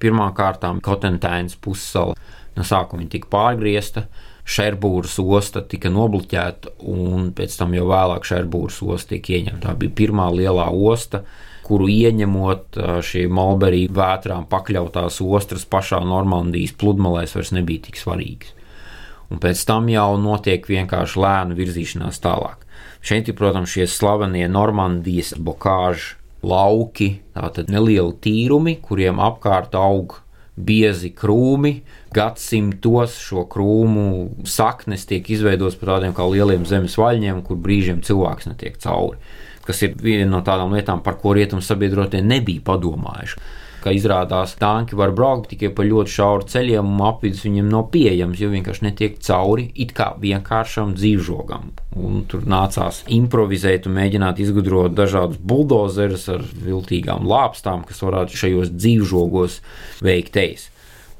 Pirmkārt, 0.00 0.62
Kotentēnas 0.86 1.58
pussala 1.60 2.14
no 2.56 2.66
sākuma 2.66 3.10
tika 3.10 3.26
pārgriezta. 3.32 4.06
Šerbūras 4.50 5.18
osta 5.20 5.60
tika 5.66 5.90
nobloķēta, 5.92 6.76
un 6.90 7.28
pēc 7.36 7.58
tam 7.58 7.74
jau 7.76 7.84
vēlāk 7.90 8.24
Šerbūras 8.26 8.80
osta 8.86 9.16
tika 9.16 9.34
ieņemta. 9.36 9.66
Tā 9.66 9.74
bija 9.78 9.98
pirmā 9.98 10.30
lielā 10.34 10.70
osta, 10.70 11.24
kuru 11.70 11.86
ieņemot 11.86 12.78
šī 13.06 13.28
Malberija 13.30 13.94
vētrām 13.94 14.48
pakļautās 14.50 15.20
ostras 15.22 15.66
pašā 15.70 16.00
Normandijas 16.02 16.74
pludmalēs 16.80 17.36
vairs 17.36 17.52
nebija 17.54 17.86
tik 17.86 18.00
svarīgas. 18.00 18.56
Un 19.30 19.38
pēc 19.38 19.60
tam 19.68 19.86
jau 19.86 20.16
notiek 20.18 20.64
vienkārši 20.66 21.20
lēna 21.22 21.54
virzīšanās 21.54 22.18
tālāk. 22.24 22.64
Šeit 23.06 23.30
ir, 23.30 23.36
protams, 23.38 23.70
šie 23.70 23.86
slavenie 23.86 24.48
Normandijas 24.50 25.36
bokāžu 25.38 26.18
lauki, 26.42 27.20
tātad 27.36 27.70
nelieli 27.70 28.16
tīrumi, 28.24 28.74
kuriem 28.82 29.20
apkārt 29.22 29.76
aug 29.78 30.18
biezi 30.58 31.12
krūmi. 31.14 31.76
Gadsimtos 32.16 33.14
šo 33.22 33.44
krūmu 33.52 34.08
saknes 34.50 35.06
tiek 35.06 35.30
izveidotas 35.30 35.78
par 35.78 35.94
tādiem 35.94 36.16
kā 36.16 36.26
lieliem 36.26 36.66
zemes 36.66 36.98
vaļņiem, 36.98 37.44
kur 37.46 37.60
brīžiem 37.62 38.02
cilvēks 38.04 38.50
netiek 38.50 38.82
cauri 38.82 39.22
kas 39.66 39.82
ir 39.86 39.96
viena 40.00 40.28
no 40.30 40.44
tādām 40.46 40.74
lietām, 40.76 41.02
par 41.04 41.18
ko 41.20 41.34
rietumu 41.36 41.64
sabiedrotie 41.64 42.22
nebija 42.24 42.64
padomājuši. 42.66 43.42
Kā 43.80 43.94
izrādās, 43.96 44.58
tanki 44.60 44.96
var 44.98 45.14
braukt 45.16 45.48
tikai 45.54 45.70
pa 45.72 45.86
ļoti 45.88 46.12
šauru 46.12 46.48
ceļiem, 46.52 46.84
un 46.84 47.04
apvidus 47.08 47.46
viņiem 47.46 47.70
nav 47.72 47.86
pieejams, 47.94 48.40
jo 48.42 48.50
vienkārši 48.52 48.84
netiek 48.84 49.16
cauri 49.24 49.70
it 49.80 49.94
kā 49.96 50.10
vienkāršam 50.20 50.92
dzīvžogam. 50.98 51.70
Un 51.96 52.18
tur 52.28 52.44
nācās 52.44 53.00
improvizēt 53.08 53.88
un 53.88 53.96
mēģināt 53.96 54.42
izgudrot 54.44 54.92
dažādus 54.98 55.40
buldozerus 55.40 56.28
ar 56.34 56.44
viltīgām 56.66 57.24
lāpstām, 57.30 57.86
kas 57.88 58.04
varētu 58.04 58.36
šajos 58.42 58.74
dzīvžogos 58.76 59.62
veikt 60.04 60.36
ejas. 60.44 60.68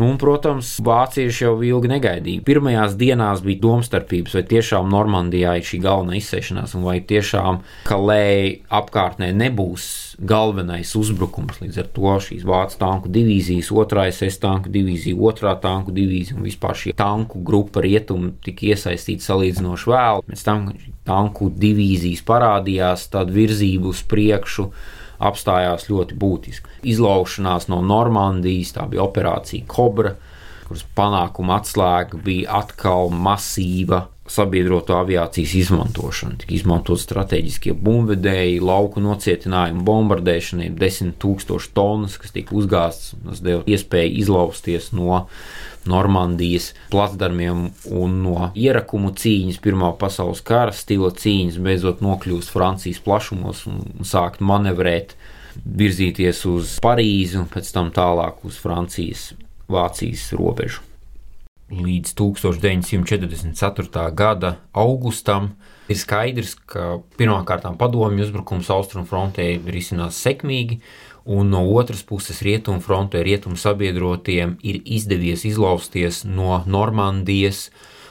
Nu, 0.00 0.06
un, 0.08 0.16
protams, 0.16 0.78
vācieši 0.80 1.42
jau 1.44 1.58
ilgi 1.60 1.90
negaidīja. 1.90 2.40
Pirmajās 2.46 2.94
dienās 2.96 3.42
bija 3.44 3.60
domstarpības, 3.60 4.32
vai 4.38 4.42
tiešām 4.48 4.86
Normandijā 4.88 5.58
ir 5.60 5.66
šī 5.68 5.80
galvenā 5.84 6.14
izsēšanās, 6.16 6.72
vai 6.80 7.02
tiešām 7.04 7.58
Kalēja 7.84 8.54
apkārtnē 8.80 9.28
nebūs 9.36 9.88
galvenais 10.24 10.94
uzbrukums. 10.96 11.58
Līdz 11.60 11.82
ar 11.82 11.90
to 11.98 12.14
šīs 12.24 12.46
vācu 12.48 12.78
tanku 12.80 13.12
divīzijas, 13.12 13.68
otrā 13.82 14.06
SS 14.08 14.40
tanku 14.40 14.72
divīzija, 14.72 15.18
otrā 15.20 15.52
tanku 15.60 15.92
divīzija 15.92 16.38
un 16.38 16.48
vispār 16.48 16.80
šī 16.80 16.94
tanku 16.96 17.42
grupa 17.44 17.84
rietumi 17.84 18.32
tika 18.44 18.70
iesaistīti 18.72 19.26
salīdzinoši 19.26 19.92
vēl. 19.92 20.24
Pēc 20.30 20.46
tam 20.48 20.70
tanku 21.04 21.50
divīzijas 21.52 22.24
parādījās, 22.24 23.04
tad 23.12 23.36
virzība 23.36 23.92
uz 23.92 24.00
priekšu 24.08 24.70
apstājās 25.20 25.88
ļoti 25.90 26.16
būtiski. 26.20 26.80
Izlaušanās 26.90 27.68
no 27.72 27.80
Normandijas, 27.84 28.74
tā 28.76 28.86
bija 28.90 29.04
operācija 29.04 29.68
Cobra, 29.70 30.14
kuras 30.68 30.86
panākuma 30.96 31.58
atslēga 31.60 32.20
bija 32.24 32.60
atkal 32.62 33.10
masīva 33.12 34.06
sabiedroto 34.30 34.94
aviācijas 34.94 35.56
izmantošana. 35.58 36.38
Tika 36.40 36.54
izmantot 36.54 37.00
strateģiskie 37.02 37.74
bumbvedēji, 37.74 38.60
lauku 38.62 39.02
nocietinājumu, 39.02 39.82
bombardēšanai, 39.86 40.70
desmit 40.78 41.18
tūkstoši 41.22 41.72
tonnas, 41.74 42.14
kas 42.20 42.34
tika 42.36 42.54
uzgāztas. 42.56 43.16
Tas 43.24 43.42
deva 43.42 43.64
iespēju 43.66 44.20
izlausties 44.22 44.92
no 44.94 45.24
Normandijas 45.88 46.74
placdarmiem 46.92 47.70
un 47.96 48.18
no 48.24 48.50
ierakumu 48.58 49.14
cīņas, 49.16 49.60
Pirmā 49.64 49.92
pasaules 50.00 50.42
kara 50.44 50.74
stila 50.76 51.10
cīņas, 51.16 51.60
beidzot 51.64 52.02
nokļūst 52.04 52.52
Francijas 52.52 53.00
plašumos 53.04 53.64
un 53.70 53.80
sākt 54.04 54.44
manevrēt, 54.44 55.16
virzīties 55.64 56.44
uz 56.50 56.76
Parīzi 56.84 57.40
un 57.40 57.48
pēc 57.50 57.72
tam 57.74 57.90
tālāk 57.94 58.44
uz 58.46 58.60
Francijas, 58.60 59.32
Vācijas 59.70 60.30
robežu. 60.36 60.84
Līdz 61.70 62.16
1944. 62.18 64.10
gada 64.18 64.56
augustam 64.74 65.52
ir 65.90 65.98
skaidrs, 65.98 66.56
ka 66.66 66.98
pirmkārt 67.18 67.62
padomju 67.78 68.24
uzbrukums 68.26 68.70
austrumfrontē 68.74 69.46
risinās 69.70 70.18
sekmīgi, 70.18 70.80
un 71.24 71.50
no 71.50 71.62
otras 71.74 72.02
puses 72.06 72.40
rietumu 72.42 72.80
frontē 72.84 73.22
rietumu 73.24 73.58
sabiedrotiem 73.60 74.56
ir 74.62 74.80
izdevies 74.84 75.44
izlausties 75.48 76.24
no 76.24 76.62
Normandijas. 76.66 77.68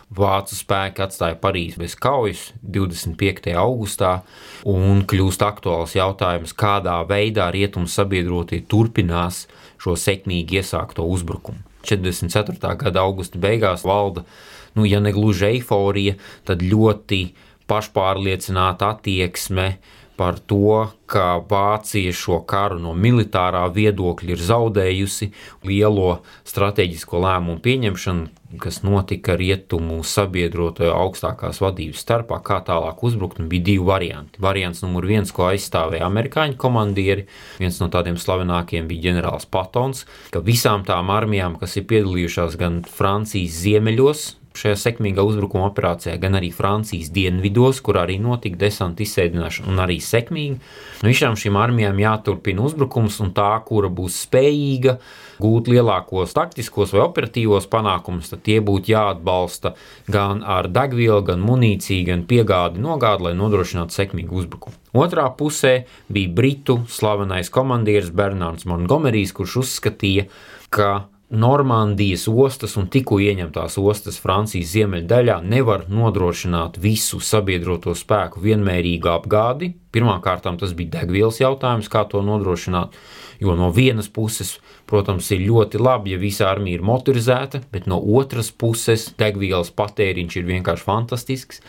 Vācu 0.10 0.56
spēki 0.58 1.04
atstāja 1.06 1.36
Parīzi 1.38 1.78
bez 1.78 1.94
kaujas 1.94 2.48
25. 2.66 3.52
augustā, 3.54 4.24
un 4.66 5.04
kļūst 5.06 5.44
aktuāls 5.46 5.94
jautājums, 5.94 6.56
kādā 6.58 6.96
veidā 7.06 7.52
rietumu 7.54 7.86
sabiedrotie 7.86 8.64
turpinās 8.66 9.44
šo 9.78 9.94
sekmīgi 9.94 10.64
iesākto 10.64 11.06
uzbrukumu. 11.06 11.62
44. 11.86 12.74
gada 12.82 13.04
augusta 13.06 13.38
beigās 13.38 13.86
valda, 13.86 14.26
nu, 14.74 14.88
ja 14.90 14.98
ne 15.00 15.14
gluži 15.14 15.46
eiforija, 15.54 16.18
tad 16.46 16.66
ļoti 16.66 17.22
pašpārliecināta 17.70 18.90
attieksme 18.96 19.76
par 20.20 20.36
to, 20.52 20.90
ka 21.08 21.40
Vācija 21.50 22.12
šo 22.12 22.42
karu 22.48 22.76
no 22.84 22.92
militārā 22.92 23.62
viedokļa 23.72 24.34
ir 24.36 24.42
zaudējusi 24.50 25.30
lielo 25.64 26.20
strateģisko 26.48 27.22
lēmumu 27.24 27.62
pieņemšanu, 27.64 28.28
kas 28.60 28.82
notika 28.84 29.38
rietumu 29.40 30.02
sabiedroto 30.04 30.90
augstākās 30.92 31.62
vadības 31.64 32.02
starpā, 32.04 32.42
kā 32.44 32.60
tālāk 32.68 33.00
uzbrukt. 33.06 33.40
Bija 33.50 33.68
divi 33.70 33.86
varianti. 33.86 34.42
Variants 34.44 34.84
numur 34.84 35.08
viens, 35.08 35.32
ko 35.32 35.48
aizstāvēja 35.54 36.10
amerikāņu 36.10 36.60
komandieri, 36.60 37.30
viens 37.62 37.80
no 37.80 37.88
tādiem 37.94 38.20
slavenākiem 38.20 38.90
bija 38.90 39.08
ģenerālis 39.08 39.48
Patons, 39.48 40.04
ka 40.34 40.44
visām 40.44 40.84
tām 40.88 41.14
armijām, 41.16 41.56
kas 41.62 41.78
ir 41.80 41.88
piedalījušās 41.94 42.60
gan 42.60 42.82
Francijas 42.90 43.62
ziemeļos, 43.64 44.28
šajā 44.60 44.78
sekmīgā 44.80 45.24
uzbrukuma 45.26 45.70
operācijā, 45.70 46.18
gan 46.22 46.38
arī 46.40 46.52
Francijas 46.56 47.12
dienvidos, 47.16 47.80
kur 47.86 48.00
arī 48.02 48.18
notika 48.22 48.60
desanta 48.66 49.04
izsēdināšana, 49.06 49.70
un 49.72 49.82
arī 49.84 50.00
sekmīgi. 50.04 50.60
Nu, 51.02 51.10
visām 51.10 51.38
šīm 51.40 51.58
armijām 51.60 52.00
jāturpina 52.02 52.66
uzbrukums, 52.68 53.20
un 53.24 53.34
tā, 53.36 53.52
kura 53.68 53.92
būs 53.92 54.22
spējīga 54.28 54.98
gūt 55.40 55.70
lielākos 55.72 56.36
taktiskos 56.36 56.92
vai 56.96 57.06
operatīvos 57.06 57.70
panākumus, 57.72 58.32
tad 58.34 58.44
tie 58.48 58.60
būtu 58.64 58.92
jāatbalsta 58.92 59.74
gan 60.12 60.44
ar 60.44 60.68
degvielu, 60.68 61.22
gan 61.32 61.44
munīciju, 61.46 62.08
gan 62.12 62.26
piegādi 62.30 62.84
nogādi, 62.84 63.30
lai 63.30 63.36
nodrošinātu 63.40 63.96
sekmīgu 63.96 64.44
uzbrukumu. 64.44 64.76
Otrā 65.00 65.28
pusē 65.38 65.86
bija 66.12 66.34
britu 66.36 66.82
slavenais 66.90 67.52
komandieris 67.54 68.12
Bernards 68.12 68.68
Montgomerijs, 68.68 69.32
kurš 69.38 69.62
uzskatīja, 69.64 70.28
ka 70.74 70.90
Normandijas 71.30 72.24
ostas 72.26 72.72
un 72.82 72.88
tikko 72.90 73.20
ieņemtās 73.22 73.76
ostas 73.78 74.16
Francijas 74.18 74.72
ziemeļdaļā 74.74 75.36
nevar 75.46 75.84
nodrošināt 75.86 76.80
visu 76.82 77.20
sabiedroto 77.22 77.94
spēku 77.94 78.42
vienmērīgu 78.42 79.12
apgādi. 79.14 79.76
Pirmkārt, 79.94 80.48
tas 80.58 80.74
bija 80.74 80.96
degvielas 80.98 81.38
jautājums, 81.38 81.90
kā 81.90 82.02
to 82.10 82.24
nodrošināt. 82.26 82.98
Jo 83.40 83.54
no 83.56 83.70
vienas 83.70 84.10
puses, 84.10 84.56
protams, 84.90 85.30
ir 85.32 85.46
ļoti 85.46 85.78
labi, 85.78 86.16
ja 86.16 86.20
visa 86.20 86.50
armija 86.50 86.80
ir 86.80 86.88
motorizēta, 86.90 87.62
bet 87.72 87.86
no 87.86 88.02
otras 88.02 88.50
puses 88.50 89.12
degvielas 89.22 89.70
patēriņš 89.70 90.42
ir 90.42 90.50
vienkārši 90.50 90.88
fantastisks. 90.90 91.62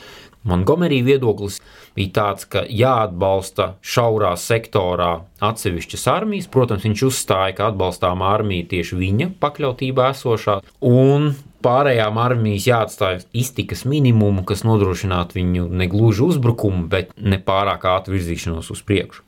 Montgomery 0.48 1.03
viedoklis 1.05 1.59
bija 1.96 2.14
tāds, 2.16 2.46
ka 2.48 2.62
jāatbalsta 2.64 3.74
šaurā 3.85 4.33
sektorā 4.40 5.11
atsevišķas 5.44 6.07
armijas. 6.09 6.48
Protams, 6.53 6.87
viņš 6.87 7.05
uzstāja, 7.11 7.57
ka 7.59 7.68
atbalstām 7.72 8.24
armija 8.24 8.70
tieši 8.72 8.96
viņa 8.96 9.31
pakļautībā 9.42 10.09
esošā, 10.14 10.61
un 10.88 11.35
pārējām 11.64 12.20
armijas 12.22 12.68
jāatstāj 12.70 13.20
iztikas 13.37 13.85
minimumu, 13.85 14.46
kas 14.48 14.64
nodrošinātu 14.64 15.37
viņu 15.37 15.68
negluži 15.83 16.24
uzbrukumu, 16.31 16.87
bet 16.88 17.12
ne 17.20 17.40
pārāk 17.44 17.85
ātru 17.90 18.16
virzīšanos 18.16 18.72
uz 18.72 18.81
priekšu. 18.88 19.26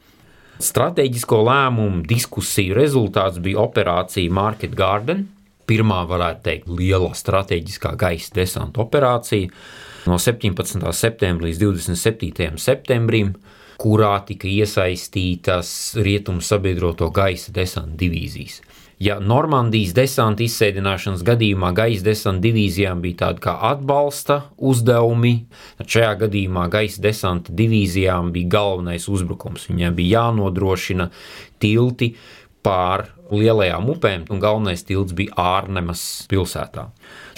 Stratēģisko 0.62 1.38
lēmumu 1.44 2.04
diskusiju 2.08 2.76
rezultāts 2.78 3.40
bija 3.42 3.60
operācija 3.66 4.32
Market 4.32 4.76
Garden. 4.78 5.26
Pirmā, 5.68 6.02
varētu 6.08 6.44
teikt, 6.46 6.68
liela 6.72 7.12
strateģiskā 7.16 7.94
gaisa 7.98 8.32
desanta 8.36 8.82
operācija 8.82 9.50
no 10.06 10.18
17. 10.18 10.82
septembra 10.92 11.46
līdz 11.48 11.62
27. 11.62 12.58
septembrim, 12.58 13.34
kurā 13.82 14.14
tika 14.26 14.48
iesaistītas 14.50 15.72
rietumu 16.02 16.42
sabiedroto 16.44 17.10
gaisa 17.14 17.52
desanta 17.54 17.98
divīzijas. 18.02 18.60
Ja 19.02 19.16
Normandijas 19.18 19.96
desanta 19.96 20.44
izsēdināšanas 20.44 21.24
gadījumā 21.26 21.72
gaisa 21.74 22.04
desanta 22.06 22.44
divīzijām 22.44 23.00
bija 23.02 23.24
tāda 23.24 23.42
kā 23.42 23.54
atbalsta 23.72 24.36
uzdevumi, 24.62 25.32
tad 25.80 25.90
šajā 25.90 26.12
gadījumā 26.20 26.68
gaisa 26.70 27.02
desanta 27.02 27.54
divīzijām 27.58 28.30
bija 28.34 28.52
galvenais 28.54 29.08
uzbrukums. 29.10 29.66
Viņiem 29.72 29.96
bija 29.98 30.20
jānodrošina 30.20 31.08
tilti 31.62 32.12
pār 32.62 33.08
lielajām 33.32 33.88
upēm, 33.94 34.26
un 34.30 34.40
galvenais 34.42 34.84
tilts 34.86 35.14
bija 35.16 35.34
Ārnemas 35.40 36.02
pilsētā. 36.30 36.88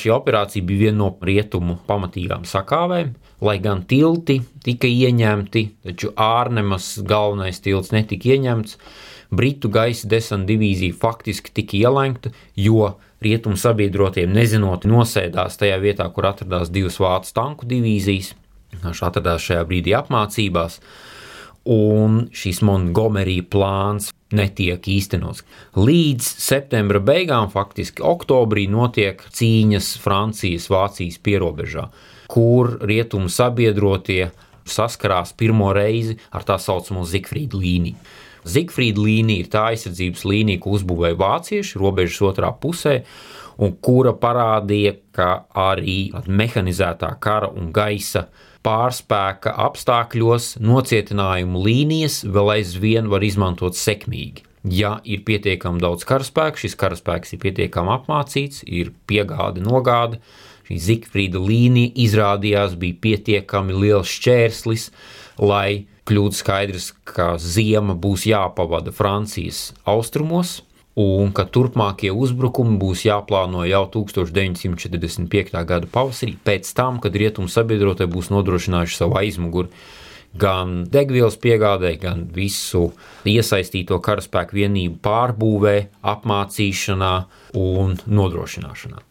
Šī 0.00 0.12
operācija 0.14 0.66
bija 0.66 0.88
viena 0.88 0.98
no 1.04 1.10
rietumu 1.22 1.78
pamatīgām 1.88 2.46
sakāvēm, 2.48 3.14
lai 3.44 3.56
gan 3.62 3.84
tilti 3.88 4.40
tika 4.64 4.90
ieņemti, 4.90 5.64
taču 5.86 6.12
Ārnemas 6.20 6.94
galvenais 7.06 7.62
tilts 7.64 7.94
netika 7.94 8.34
ieņemts. 8.34 8.78
Britu 9.34 9.70
gaisa 9.72 10.08
desanta 10.10 10.52
divīzija 10.52 10.94
faktiski 11.00 11.50
tika 11.54 11.78
ielenkta, 11.78 12.30
jo 12.54 12.92
rietumu 13.24 13.58
sabiedrotiem 13.58 14.32
nezinot, 14.34 14.84
nosēdās 14.86 15.58
tajā 15.58 15.80
vietā, 15.82 16.06
kur 16.12 16.28
atradās 16.28 16.70
divas 16.70 17.00
vācu 17.02 17.32
tanku 17.34 17.68
divīzijas. 17.70 18.34
Viņš 18.82 19.02
atradās 19.06 19.44
šajā 19.46 19.64
brīdī 19.68 19.94
apmācībās, 19.96 20.80
un 21.70 22.26
šis 22.34 22.60
Montgomery 22.66 23.40
plāns 23.42 24.10
netiek 24.34 24.88
īstenots. 24.90 25.44
Līdz 25.78 26.26
septembra 26.44 27.00
beigām, 27.04 27.50
faktiski 27.52 28.04
oktobrī, 28.04 28.66
notiek 28.70 29.22
cīņas 29.34 29.94
Francijas-Vācijas 30.02 31.20
pierobežā, 31.24 31.88
kur 32.32 32.76
rietumu 32.82 33.30
sabiedrotie 33.32 34.32
saskarās 34.64 35.34
pirmo 35.36 35.72
reizi 35.76 36.18
ar 36.32 36.46
tā 36.46 36.58
saucamo 36.60 37.04
Zigfrīda 37.08 37.60
līniju. 37.60 37.98
Zigfrīda 38.44 39.00
līnija 39.00 39.44
ir 39.44 39.48
tā 39.52 39.62
aizsardzības 39.72 40.24
līnija, 40.28 40.60
ko 40.60 40.74
uzbūvēja 40.76 41.16
vācieši 41.20 41.80
robežas 41.80 42.20
otrā 42.28 42.50
pusē, 42.60 42.98
un 43.64 43.76
kura 43.80 44.12
parādīja, 44.18 44.98
ka 45.14 45.28
arī 45.56 46.12
mehanizētā 46.26 47.14
kara 47.22 47.48
un 47.54 47.70
gaisa 47.72 48.26
pārspēka 48.64 49.52
apstākļos 49.66 50.54
nocietinājumu 50.64 51.62
līnijas 51.66 52.22
vēl 52.24 52.56
aizvien 52.58 53.10
var 53.12 53.24
izmantot 53.26 53.76
sekmīgi. 53.78 54.44
Ja 54.64 54.96
ir 55.04 55.20
pietiekami 55.28 55.82
daudz 55.82 56.06
karaspēka, 56.08 56.62
šis 56.62 56.76
karaspēks 56.80 57.34
ir 57.36 57.42
pietiekami 57.42 57.92
apmācīts, 57.98 58.62
ir 58.64 58.94
piegāde, 59.08 59.60
nogāde. 59.60 60.22
Šī 60.64 60.78
Zigfrīda 60.80 61.42
līnija 61.44 61.92
izrādījās 62.06 62.78
bija 62.80 62.96
pietiekami 63.04 63.76
liels 63.76 64.08
šķērslis, 64.08 64.86
lai 65.44 65.84
kļūtu 66.08 66.40
skaidrs, 66.40 66.86
ka 67.04 67.34
ziema 67.40 67.92
būs 67.92 68.24
jāpavada 68.30 68.92
Francijas 68.96 69.74
austrumos, 69.84 70.62
un 71.00 71.32
ka 71.34 71.46
turpmākie 71.50 72.12
uzbrukumi 72.14 72.78
būs 72.78 73.02
jāplāno 73.08 73.64
jau 73.66 73.82
1945. 73.96 75.52
gada 75.66 75.90
pavasarī, 75.90 76.36
pēc 76.46 76.70
tam, 76.76 77.00
kad 77.02 77.16
rietumu 77.18 77.50
sabiedrotie 77.50 78.06
būs 78.10 78.30
nodrošinājuši 78.34 78.98
savu 79.00 79.18
aizmuguri 79.18 79.72
gan 80.34 80.82
degvielas 80.90 81.36
piegādē, 81.38 81.94
gan 82.02 82.24
visu 82.34 82.88
iesaistīto 83.26 84.00
karaspēku 84.02 84.58
vienību 84.58 84.98
pārbūvē, 85.02 85.74
apmācīšanā 86.14 87.14
un 87.58 87.98
nodrošināšanā. 88.06 89.02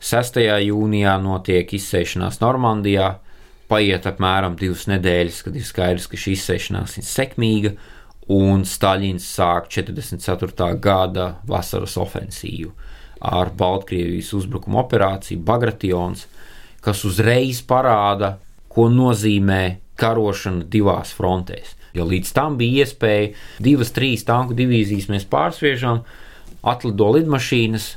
6. 0.00 0.40
jūnijā 0.64 1.14
notiek 1.22 1.74
izsēšanās 1.76 2.40
Normandijā, 2.42 3.12
paiet 3.70 4.06
apmēram 4.10 4.56
divas 4.58 4.86
nedēļas, 4.90 5.42
kad 5.46 5.58
ir 5.58 5.66
skaidrs, 5.66 6.08
ka 6.10 6.18
šī 6.18 6.34
izsēšanās 6.38 6.98
ir 6.98 7.06
sekmīga, 7.06 7.74
un 8.28 8.62
Staļins 8.68 9.26
sāk 9.36 9.70
44. 9.72 10.74
gada 10.82 11.34
vasaras 11.48 11.96
ofensīvu 11.98 12.72
ar 13.20 13.50
Baltkrievijas 13.56 14.32
uzbrukuma 14.36 14.80
operāciju 14.84 15.42
Bagration, 15.44 16.14
kas 16.80 17.04
uzreiz 17.04 17.60
parāda, 17.66 18.38
ko 18.70 18.88
nozīmē 18.88 19.62
karošana 20.00 20.64
divās 20.72 21.12
frontēs. 21.16 21.74
Jo 21.92 22.06
līdz 22.06 22.30
tam 22.32 22.56
bija 22.56 22.86
iespēja 22.86 23.32
divas, 23.60 23.90
trīs 23.92 24.22
tanku 24.24 24.54
divīzijas 24.56 25.10
mēs 25.10 25.26
pārsviežam, 25.28 26.04
atlido 26.62 27.10
lidmašīnas, 27.16 27.88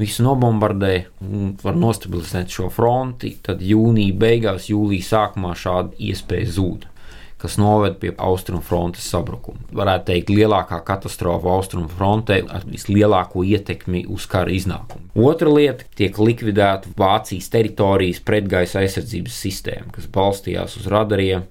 visu 0.00 0.24
nobombardē 0.24 0.94
un 1.24 1.52
var 1.62 1.76
nostabilizēt 1.76 2.52
šo 2.52 2.70
fronti, 2.72 3.36
tad 3.44 3.62
jūnija 3.64 4.16
beigās, 4.18 4.70
jūlija 4.72 5.10
sākumā 5.12 5.54
šāda 5.56 5.94
iespēja 6.10 6.52
zūd 6.58 6.88
kas 7.36 7.58
noved 7.60 7.98
pie 8.00 8.14
austrumu 8.16 8.62
frontes 8.64 9.04
sabrukuma. 9.12 9.60
Varētu 9.76 10.08
teikt, 10.08 10.32
lielākā 10.32 10.78
katastrofa 10.86 11.50
austrumu 11.52 11.90
frontē 11.92 12.40
ar 12.48 12.64
vislielāko 12.64 13.44
ietekmi 13.44 14.06
uz 14.12 14.24
kara 14.30 14.54
iznākumu. 14.56 15.10
Otra 15.14 15.52
lieta- 15.52 15.84
tiek 15.98 16.16
likvidēta 16.16 16.94
Vācijas 16.96 17.50
teritorijas 17.52 18.20
pretgaisa 18.20 18.80
aizsardzības 18.80 19.36
sistēma, 19.44 19.92
kas 19.92 20.06
balstījās 20.06 20.78
uz 20.80 20.86
radariem. 20.86 21.44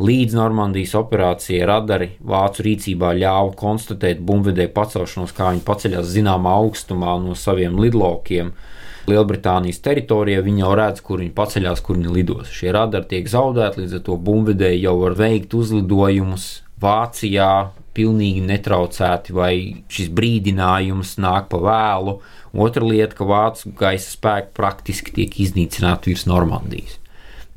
Līdz 0.00 0.34
Normandijas 0.34 0.94
operācijai 0.96 1.66
radari 1.66 2.10
vācu 2.24 2.62
rīcībā 2.64 3.12
ļāva 3.20 3.54
konstatēt 3.54 4.22
bumbuļvedēju 4.24 4.72
pacelšanos, 4.72 5.34
kā 5.36 5.50
viņi 5.52 5.60
paceļās 5.60 6.14
zināmā 6.16 6.54
augstumā 6.56 7.22
no 7.22 7.34
saviem 7.34 7.76
lidlokiem 7.76 8.52
Lielbritānijas 9.08 9.80
teritorijā, 9.84 10.42
viņi 10.44 10.64
jau 10.64 10.72
redz, 10.76 11.02
kur 11.04 11.22
viņi 11.22 11.32
paceļās, 11.36 11.82
kur 11.84 11.96
viņi 11.96 12.14
lidos. 12.14 12.50
Šie 12.52 12.74
radari 12.76 13.08
tiek 13.14 13.28
zaudēti, 13.30 13.84
līdz 13.84 13.98
ar 13.98 14.02
to 14.06 14.16
bumbuļvedēji 14.20 14.82
jau 14.84 14.96
var 15.00 15.16
veikt 15.18 15.56
uzlidojumus 15.56 16.48
Vācijā 16.80 17.50
pilnīgi 17.96 18.40
netraucēti, 18.46 19.34
vai 19.36 19.52
šis 19.92 20.08
brīdinājums 20.16 21.18
nāk 21.20 21.50
pa 21.52 21.60
vēlu. 21.60 22.16
Otra 22.56 22.86
lieta, 22.86 23.16
ka 23.18 23.26
vācu 23.28 23.74
gaisa 23.78 24.14
spēki 24.14 24.54
praktiski 24.56 25.14
tiek 25.18 25.36
iznīcināti 25.44 26.12
virs 26.12 26.26
Normandijas. 26.30 26.96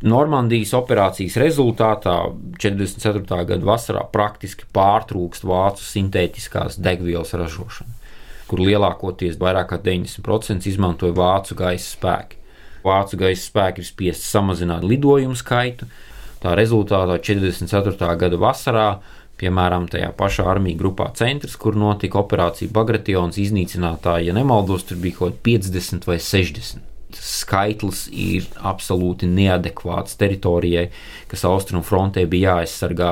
Normandijas 0.03 0.73
operācijas 0.75 1.37
rezultātā 1.39 2.17
44. 2.59 3.23
gada 3.23 3.63
vasarā 3.63 4.03
praktiski 4.11 4.67
pārtrūkst 4.75 5.47
vācu 5.47 5.85
sintētiskās 5.87 6.75
degvielas 6.83 7.31
ražošana 7.39 8.02
kur 8.49 8.61
lielākoties 8.63 9.39
vairāk 9.41 9.71
kā 9.73 9.79
90% 9.83 10.69
izmantoja 10.69 11.15
vācu 11.17 11.57
gaisa 11.59 11.89
spēki. 11.95 12.39
Vācu 12.83 13.19
gaisa 13.19 13.43
spēki 13.45 13.83
ir 13.83 13.87
spiest 13.87 14.27
samazināt 14.27 14.83
lidojumu 14.87 15.37
skaitu. 15.39 15.87
Tā 16.43 16.55
rezultātā 16.59 17.17
44. 17.23 18.15
gada 18.19 18.39
vasarā, 18.39 18.87
piemēram, 19.39 19.87
tajā 19.91 20.11
pašā 20.19 20.45
armija 20.51 20.79
grupā 20.79 21.09
centrs, 21.15 21.55
kur 21.59 21.79
notika 21.79 22.19
operācija 22.19 22.71
Bagration, 22.75 23.31
iznīcinātāji, 23.31 24.29
ja 24.29 24.35
nemaldos, 24.35 24.87
tur 24.89 24.99
bija 25.03 25.23
kaut 25.23 25.39
50 25.47 26.09
vai 26.09 26.19
60 26.19 26.92
skaitlis 27.19 28.05
ir 28.11 28.47
absolūti 28.65 29.27
neadekvāts 29.29 30.17
teritorijai, 30.19 30.89
kas 31.31 31.45
austrumu 31.49 31.83
frontē 31.85 32.25
bija 32.29 32.57
jāaizsargā 32.57 33.11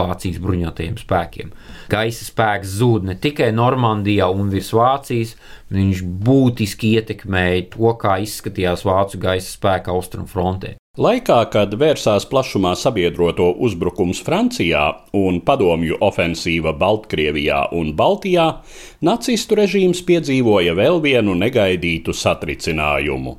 Vācijas 0.00 0.40
bruņotajiem 0.42 0.98
spēkiem. 1.00 1.54
Gaisa 1.92 2.26
spēks 2.26 2.76
zūd 2.80 3.08
ne 3.10 3.16
tikai 3.20 3.50
Normandijā 3.56 4.30
un 4.32 4.52
virs 4.52 4.72
Vācijas, 4.76 5.36
viņš 5.70 6.04
būtiski 6.26 6.96
ietekmēja 6.98 7.70
to, 7.76 7.94
kā 8.00 8.18
izskatījās 8.24 8.86
Vācu 8.88 9.20
gaisa 9.22 9.50
spēka 9.54 9.94
austrumu 9.94 10.30
frontē. 10.30 10.79
Laikā, 10.98 11.44
kad 11.54 11.70
vērsās 11.78 12.24
plašumā 12.26 12.72
sabiedroto 12.74 13.44
uzbrukums 13.62 14.18
Francijā 14.26 15.06
un 15.14 15.38
padomju 15.46 15.94
ofensīva 16.02 16.74
Baltkrievijā 16.74 17.70
un 17.78 17.94
Baltijā, 17.94 18.58
nacistu 19.06 19.54
režīms 19.54 20.02
piedzīvoja 20.08 20.74
vēl 20.74 20.98
vienu 21.04 21.36
negaidītu 21.38 22.10
satricinājumu. 22.10 23.36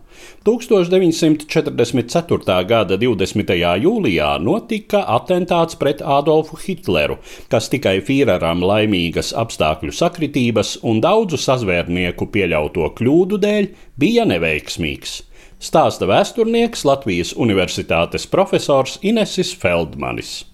1944. 0.47 2.55
gada 2.69 2.95
20. 3.01 3.51
jūlijā 3.83 4.29
notika 4.39 5.01
atentāts 5.17 5.75
pret 5.81 5.99
Adolfu 6.01 6.55
Hitleru, 6.61 7.17
kas 7.51 7.67
tikai 7.73 7.97
Führeram 7.99 8.63
laimīgas 8.63 9.33
apstākļu 9.35 9.91
sakritības 9.91 10.77
un 10.87 11.03
daudzu 11.03 11.35
sazvērnieku 11.35 12.31
pieļauto 12.31 12.87
kļūdu 12.95 13.35
dēļ 13.43 13.67
bija 13.99 14.23
neveiksmīgs 14.31 15.30
stāsta 15.61 16.09
vēsturnieks 16.09 16.85
Latvijas 16.89 17.35
Universitātes 17.37 18.25
profesors 18.29 18.97
Inesis 19.05 19.53
Feldmanis. 19.55 20.50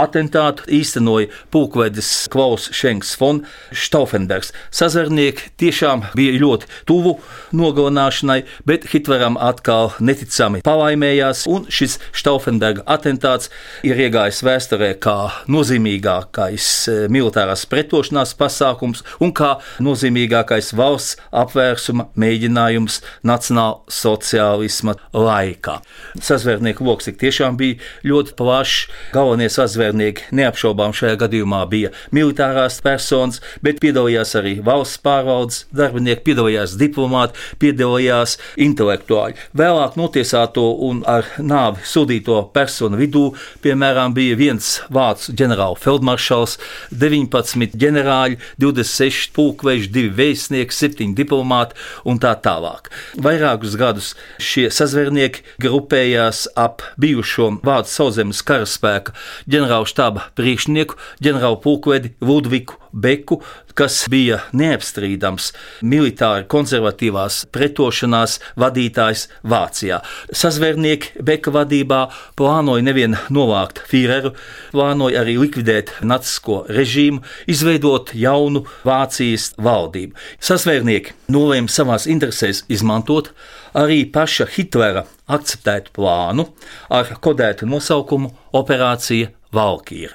Atentātu 0.00 0.64
īstenoja 0.72 1.28
pulkvedis 1.52 2.08
Klaus 2.32 2.68
Šenks 2.72 3.10
von 3.20 3.42
Stauffenbergs. 3.74 4.52
Sazarnieki 4.72 5.50
tiešām 5.60 6.06
bija 6.16 6.38
ļoti 6.40 6.68
tuvu 6.88 7.16
nogalināšanai, 7.56 8.38
bet 8.68 8.86
Hitleram 8.92 9.36
atkal 9.36 9.92
neticami 10.00 10.62
palaimējās, 10.64 11.42
un 11.50 11.66
šis 11.68 11.98
Stauffenberga 12.16 12.84
atentāts 12.88 13.50
ir 13.84 14.00
iegājis 14.06 14.40
vēsturē 14.46 14.92
kā 15.04 15.16
nozīmīgākais 15.52 16.70
e, 16.88 16.96
militārās 17.12 17.66
pretošanās 17.68 18.32
pasākums 18.40 19.04
un 19.20 19.34
kā 19.36 19.56
nozīmīgākais 19.84 20.72
valsts 20.80 21.20
apvērsuma 21.34 22.08
mēģinājums 22.14 23.02
nacionālsociālisma 23.26 24.96
laikā. 25.18 25.80
Sazvērnieku 26.24 26.88
lokus 26.88 27.12
tiešām 27.20 27.60
bija 27.60 27.80
ļoti 28.06 28.38
plašs. 28.38 28.86
Galvenie 29.12 29.50
sazvērnieki 29.52 29.89
Sazvērnieki 29.90 30.28
neapšaubām 30.38 30.92
šajā 30.94 31.16
gadījumā 31.18 31.64
bija 31.66 31.88
militārās 32.14 32.76
personas, 32.84 33.40
bet 33.64 33.80
piedalījās 33.82 34.36
arī 34.38 34.52
valsts 34.62 35.00
pārvaldes 35.02 35.64
darbinieki, 35.74 36.22
piedalījās 36.28 36.76
diplomāti, 36.78 37.34
piedalījās 37.58 38.36
intelektuāļi. 38.54 39.34
Vēlāk 39.58 39.96
notiesāto 39.98 40.68
un 40.86 41.02
ar 41.10 41.26
nāvi 41.42 41.82
sodīto 41.82 42.38
personu 42.54 43.00
vidū, 43.00 43.32
piemēram, 43.64 44.14
bija 44.14 44.36
viens 44.38 44.68
vācu 44.94 45.34
ģenerālfeldmaršals, 45.40 46.58
19 46.94 47.74
ģenerāļi, 47.74 48.38
26 48.62 49.34
pulkveži, 49.34 49.90
2 49.90 50.14
vēstnieki, 50.20 50.76
7 50.76 51.16
diplomāti 51.18 51.74
un 52.06 52.22
tā 52.22 52.36
tālāk. 52.38 52.92
Vairākus 53.18 53.74
gadus 53.80 54.14
šie 54.38 54.68
sazvērnieki 54.70 55.58
grupējās 55.66 56.46
ap 56.54 56.86
bijušo 57.00 57.50
vācu 57.66 57.96
sauszemes 57.96 58.44
karaspēka 58.46 59.16
ģenerālu 59.50 59.69
ģenerāla 59.70 59.86
štaba 59.86 60.22
priekšnieku, 60.34 60.96
ģenerāla 61.22 61.60
pulkvedi 61.62 62.14
Ludviku 62.20 62.74
Beku, 62.90 63.38
kas 63.78 64.08
bija 64.10 64.40
neapstrīdams 64.50 65.52
militāri 65.86 66.48
konservatīvās 66.50 67.44
pretošanās 67.54 68.40
vadītājs 68.58 69.28
Vācijā. 69.46 70.00
Sazvērnieki 70.34 71.22
Beka 71.22 71.54
vadībā 71.54 72.08
plānoja 72.34 72.82
nevien 72.82 73.14
novākt 73.30 73.78
Führeru, 73.86 74.34
plānoja 74.74 75.22
arī 75.22 75.38
likvidēt 75.38 75.94
nacisko 76.02 76.64
režīmu, 76.66 77.22
izveidot 77.46 78.10
jaunu 78.14 78.66
Vācijas 78.82 79.52
valdību. 79.54 80.18
Sazvērnieki 80.42 81.14
nolēma 81.30 81.70
savās 81.70 82.10
interesēs 82.10 82.64
izmantot 82.68 83.30
arī 83.78 84.02
paša 84.10 84.50
Hitlera 84.50 85.06
akceptētu 85.30 85.94
plānu 85.94 86.50
ar 86.90 87.14
kodētu 87.22 87.70
nosaukumu 87.70 88.34
Operācija 88.58 89.30
Valkīra. 89.54 90.14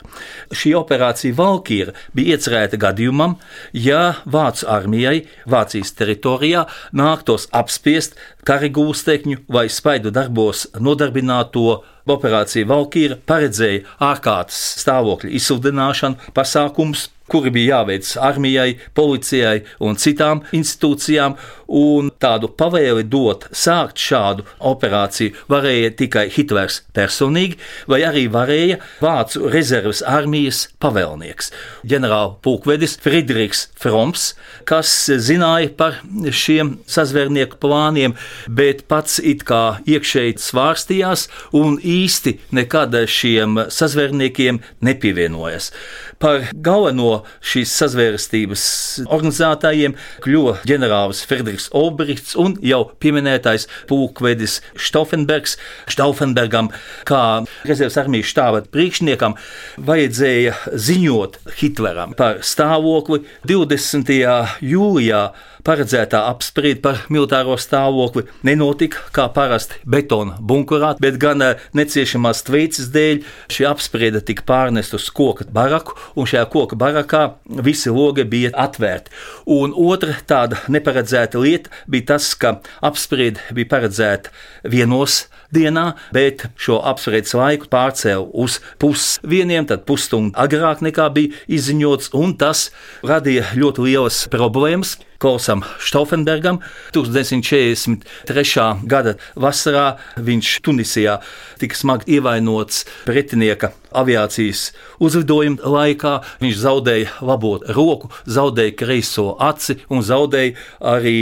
Šī 0.56 0.74
operācija 0.80 1.36
Valkīra 1.36 1.96
bija 2.16 2.36
iecerēta 2.36 2.80
gadījumam, 2.80 3.38
ja 3.74 4.22
Vācu 4.26 4.70
armijai 4.72 5.26
Vācijas 5.52 5.92
teritorijā 5.98 6.66
nāktos 6.96 7.50
apspiest 7.52 8.16
karigūstekņu 8.48 9.44
vai 9.52 9.68
spaidu 9.72 10.14
darbos 10.16 10.68
nodarbināto 10.80 11.82
operācija 12.06 12.70
Valkīra 12.70 13.18
paredzēja 13.28 13.84
ārkārtas 14.12 14.62
stāvokļa 14.84 15.34
izsludināšanu, 15.40 16.32
pasākums 16.38 17.10
kuri 17.32 17.52
bija 17.54 17.80
jāveic 17.80 18.12
armijai, 18.22 18.76
policijai 18.98 19.64
un 19.84 19.98
citām 20.00 20.44
institūcijām. 20.56 21.38
Un 21.66 22.12
tādu 22.22 22.52
pavēli 22.54 23.08
dot 23.10 23.48
sākt 23.50 23.98
šādu 23.98 24.44
operāciju 24.70 25.34
varēja 25.50 25.96
tikai 25.98 26.28
Hitlers 26.30 26.84
personīgi, 26.94 27.58
vai 27.90 28.04
arī 28.06 28.28
varēja 28.30 28.78
Vācu 29.02 29.50
rezerves 29.50 30.04
armijas 30.06 30.68
pavēlnieks, 30.78 31.50
ģenerālpulkvedis 31.90 33.00
Friedrichs 33.02 33.66
Froms, 33.82 34.28
kas 34.70 34.92
zināja 35.26 35.72
par 35.74 35.98
šiem 36.30 36.76
sazvērnieku 36.86 37.58
plāniem, 37.66 38.14
bet 38.46 38.86
pats 38.92 39.18
it 39.18 39.42
kā 39.50 39.80
iekšēji 39.90 40.38
svārstījās 40.46 41.26
un 41.58 41.80
īsti 41.82 42.38
nekad 42.54 42.94
šiem 43.10 43.66
sazvērniekiem 43.74 44.62
nepievienojas. 44.86 45.72
Par 46.22 46.46
galveno 46.54 47.15
šīs 47.46 47.74
sazvērstības 47.80 48.66
organizētājiem 49.06 49.96
kļuva 50.26 50.58
ģenerālis 50.68 51.24
Friedrichs 51.30 51.70
Olbrichts 51.76 52.36
un 52.40 52.58
jau 52.66 52.84
pieminētais 53.02 53.68
pulkvedis 53.90 54.60
Stauffenbergs. 54.76 55.58
Stauffenbergam, 55.92 56.72
kā 57.08 57.46
rezerves 57.68 58.00
armijas 58.02 58.32
štāba 58.32 58.64
priekšniekam, 58.74 59.38
vajadzēja 59.88 60.56
ziņot 60.74 61.42
Hitleram 61.60 62.16
par 62.18 62.42
stāvokli 62.46 63.24
20. 63.48 64.16
jūlijā 64.66 65.26
paredzētā 65.66 66.22
apspriede 66.30 66.82
par 66.84 67.02
militāro 67.12 67.58
stāvokli 67.60 68.26
nenotika 68.46 69.02
kā 69.16 69.28
parasti 69.34 69.82
betona 69.90 70.38
bunkurā, 70.40 70.94
bet 71.02 71.20
gan 71.22 71.44
eh, 71.44 71.62
neciešamās 71.78 72.44
tvīces 72.48 72.92
dēļ 72.94 73.24
šī 73.52 73.68
apspriede 73.70 74.22
tika 74.26 74.46
pārnesta 74.48 75.00
uz 75.00 75.10
koka 75.16 75.48
baraku, 75.56 75.98
un 76.16 76.30
šajā 76.30 76.46
koka 76.54 76.78
barakā 76.80 77.24
visi 77.66 77.94
logi 77.94 78.26
bija 78.30 78.54
atvērti. 78.66 79.14
Un 79.52 79.74
otra 79.76 80.18
tāda 80.28 80.62
neparedzēta 80.72 81.42
lieta 81.42 81.74
bija 81.90 82.14
tas, 82.16 82.32
ka 82.40 82.60
apspriede 82.86 83.44
bija 83.56 83.74
paredzēta 83.76 84.34
vienos 84.64 85.26
dienā, 85.56 85.94
bet 86.16 86.46
šo 86.60 86.80
apspriedzes 86.86 87.36
laiku 87.38 87.70
pārcēla 87.72 88.28
uz 88.34 88.60
pusdieniem, 88.82 89.68
tad 89.70 89.86
pusstundu 89.90 90.36
agrāk 90.40 90.84
nekā 90.86 91.10
bija 91.16 91.36
izziņots, 91.48 92.14
un 92.18 92.36
tas 92.40 92.70
radīja 93.06 93.54
ļoti 93.58 93.90
lielas 93.90 94.26
problēmas. 94.34 94.98
Klausam 95.26 95.64
Stauffenbergam. 95.80 96.60
1943. 96.94 98.66
gada 98.86 99.16
vasarā 99.34 99.96
viņš 100.22 100.52
Tunisijā 100.62 101.16
tika 101.58 101.74
smagi 101.80 102.20
ievainots 102.20 102.84
pretinieka 103.08 103.72
aviācijas 103.90 104.68
uzlidojuma 105.02 105.66
laikā. 105.66 106.12
Viņš 106.44 106.60
zaudēja 106.62 107.16
labo 107.26 107.56
roku, 107.74 108.12
zaudēja 108.30 108.76
kreiso 108.78 109.32
aci 109.42 109.80
un 109.90 110.06
zaudēja 110.06 110.54
arī 110.94 111.18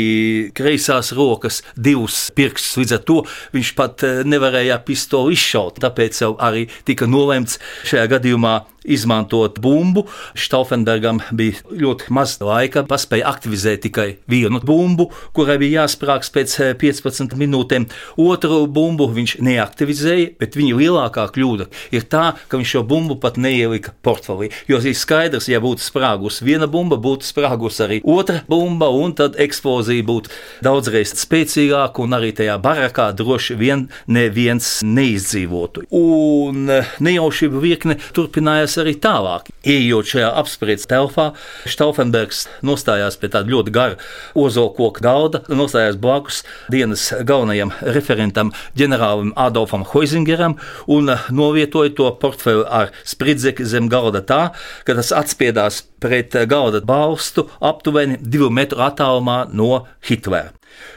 kreisās 0.51 1.13
rokas 1.15 1.61
divus 1.79 2.25
pirkstus. 2.35 2.75
Līdz 2.81 2.97
ar 2.99 3.03
to 3.07 3.21
viņš 3.55 3.73
pat 3.79 4.03
eh, 4.03 4.21
nevarēja 4.27 4.81
pistoli 4.83 5.39
izšaut. 5.39 5.79
Tāpēc 5.79 6.25
arī 6.43 6.67
tika 6.83 7.07
nolemts 7.07 7.55
šajā 7.87 8.09
gadījumā 8.17 8.57
izmantot 8.83 9.59
bumbu. 9.63 10.05
Stauffenbergam 10.35 11.21
bija 11.31 11.61
ļoti 11.71 12.11
maz 12.13 12.35
laika, 12.43 12.83
paspēja 12.87 13.29
aktivizēt 13.31 13.83
tikai 13.93 14.17
vienu 14.27 14.59
bumbu, 14.63 15.11
kurai 15.33 15.59
bija 15.61 15.83
jāsprāgs 15.83 16.31
pēc 16.33 16.55
15 16.81 17.33
eh, 17.33 17.37
minūtēm. 17.37 17.85
Otru 18.17 18.65
bumbu 18.67 19.07
viņš 19.13 19.37
neaktivizēja, 19.43 20.33
bet 20.39 20.57
viņa 20.57 20.77
lielākā 20.79 21.27
kļūda 21.33 21.69
ir 21.93 22.07
tā, 22.09 22.33
ka 22.49 22.57
viņš 22.57 22.73
šo 22.73 22.83
bumbu 22.87 23.19
pat 23.21 23.37
neielika 23.37 23.93
portfelī. 24.05 24.49
Jo 24.67 24.79
ir 24.81 24.97
skaidrs, 24.97 25.49
ja 25.51 25.61
būtu 25.63 25.85
sprāgusi 25.85 26.45
viena 26.47 26.67
bumba, 26.67 26.97
būtu 26.97 27.27
sprāgusi 27.27 27.83
arī 27.85 27.99
otra 28.03 28.41
bumba, 28.49 28.89
un 28.89 29.13
tad 29.17 29.37
eksplozija 29.41 30.05
būtu 30.07 30.33
daudzreiz 30.65 31.13
spēcīgāka, 31.21 32.03
un 32.03 32.17
arī 32.17 32.33
tajā 32.35 32.57
barakā 32.63 33.11
droši 33.13 33.57
vien 33.59 33.87
neviens 34.07 34.79
neizdzīvotu. 34.85 35.85
Un 35.93 36.65
eh, 36.71 36.95
nejaušība 37.03 37.61
virkne 37.63 37.99
turpinājās 38.15 38.79
arī 38.81 38.97
tālāk. 39.03 39.51
Ejot 39.63 40.15
šajā 40.15 40.33
apspriedzes 40.41 40.89
telpā, 40.89 41.31
Stauffenbergs 41.69 42.47
nostājās 42.65 43.19
pie 43.19 43.29
tāda 43.33 43.51
ļoti 43.53 43.72
gara 43.73 43.97
ozolkoka 44.37 45.03
galda, 45.03 45.43
nostājās 45.49 45.97
blakus 45.99 46.43
dienas 46.71 47.09
galvenajam 47.25 47.73
referentam, 47.95 48.53
ģenerālim 48.79 49.33
Adolfam 49.39 49.85
Hoizingeram, 49.93 50.57
un 50.87 51.11
novietoja 51.33 51.93
to 51.97 52.09
portfeli 52.21 52.65
ar 52.69 52.93
spridzekli 53.07 53.67
zem 53.67 53.89
galda 53.91 54.23
tā, 54.23 54.41
ka 54.87 54.97
tas 54.97 55.13
atspiedās 55.15 55.83
pret 56.03 56.35
galda 56.49 56.83
balstu 56.85 57.47
aptuveni 57.63 58.19
divu 58.21 58.51
metru 58.53 58.83
attālumā 58.85 59.43
no 59.53 59.85
Hitlera. 60.03 60.53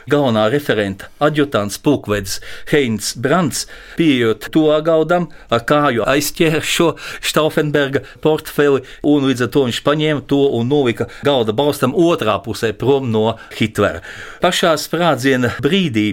Galvenā 0.07 0.47
referenta 0.51 1.09
adjutants 1.19 1.79
pulkvedis 1.83 2.37
Heinz 2.71 3.11
Brants, 3.19 3.65
pieejot 3.99 4.47
to 4.53 4.65
gaudam, 4.85 5.29
ar 5.51 5.65
kāju 5.67 6.05
aizķēra 6.07 6.61
šo 6.63 6.93
Stauffenberga 7.19 8.03
portfeli, 8.23 8.83
un 9.03 9.27
līdz 9.27 9.47
ar 9.47 9.53
to 9.53 9.65
viņš 9.67 9.81
paņēma 9.87 10.25
to 10.31 10.41
un 10.59 10.71
nolika 10.71 11.09
galda 11.27 11.55
balstam 11.57 11.95
otrā 11.97 12.37
pusē 12.43 12.71
prom 12.77 13.11
no 13.11 13.35
Hitlera. 13.57 14.03
Pašā 14.43 14.77
sprādziena 14.79 15.57
brīdī 15.63 16.09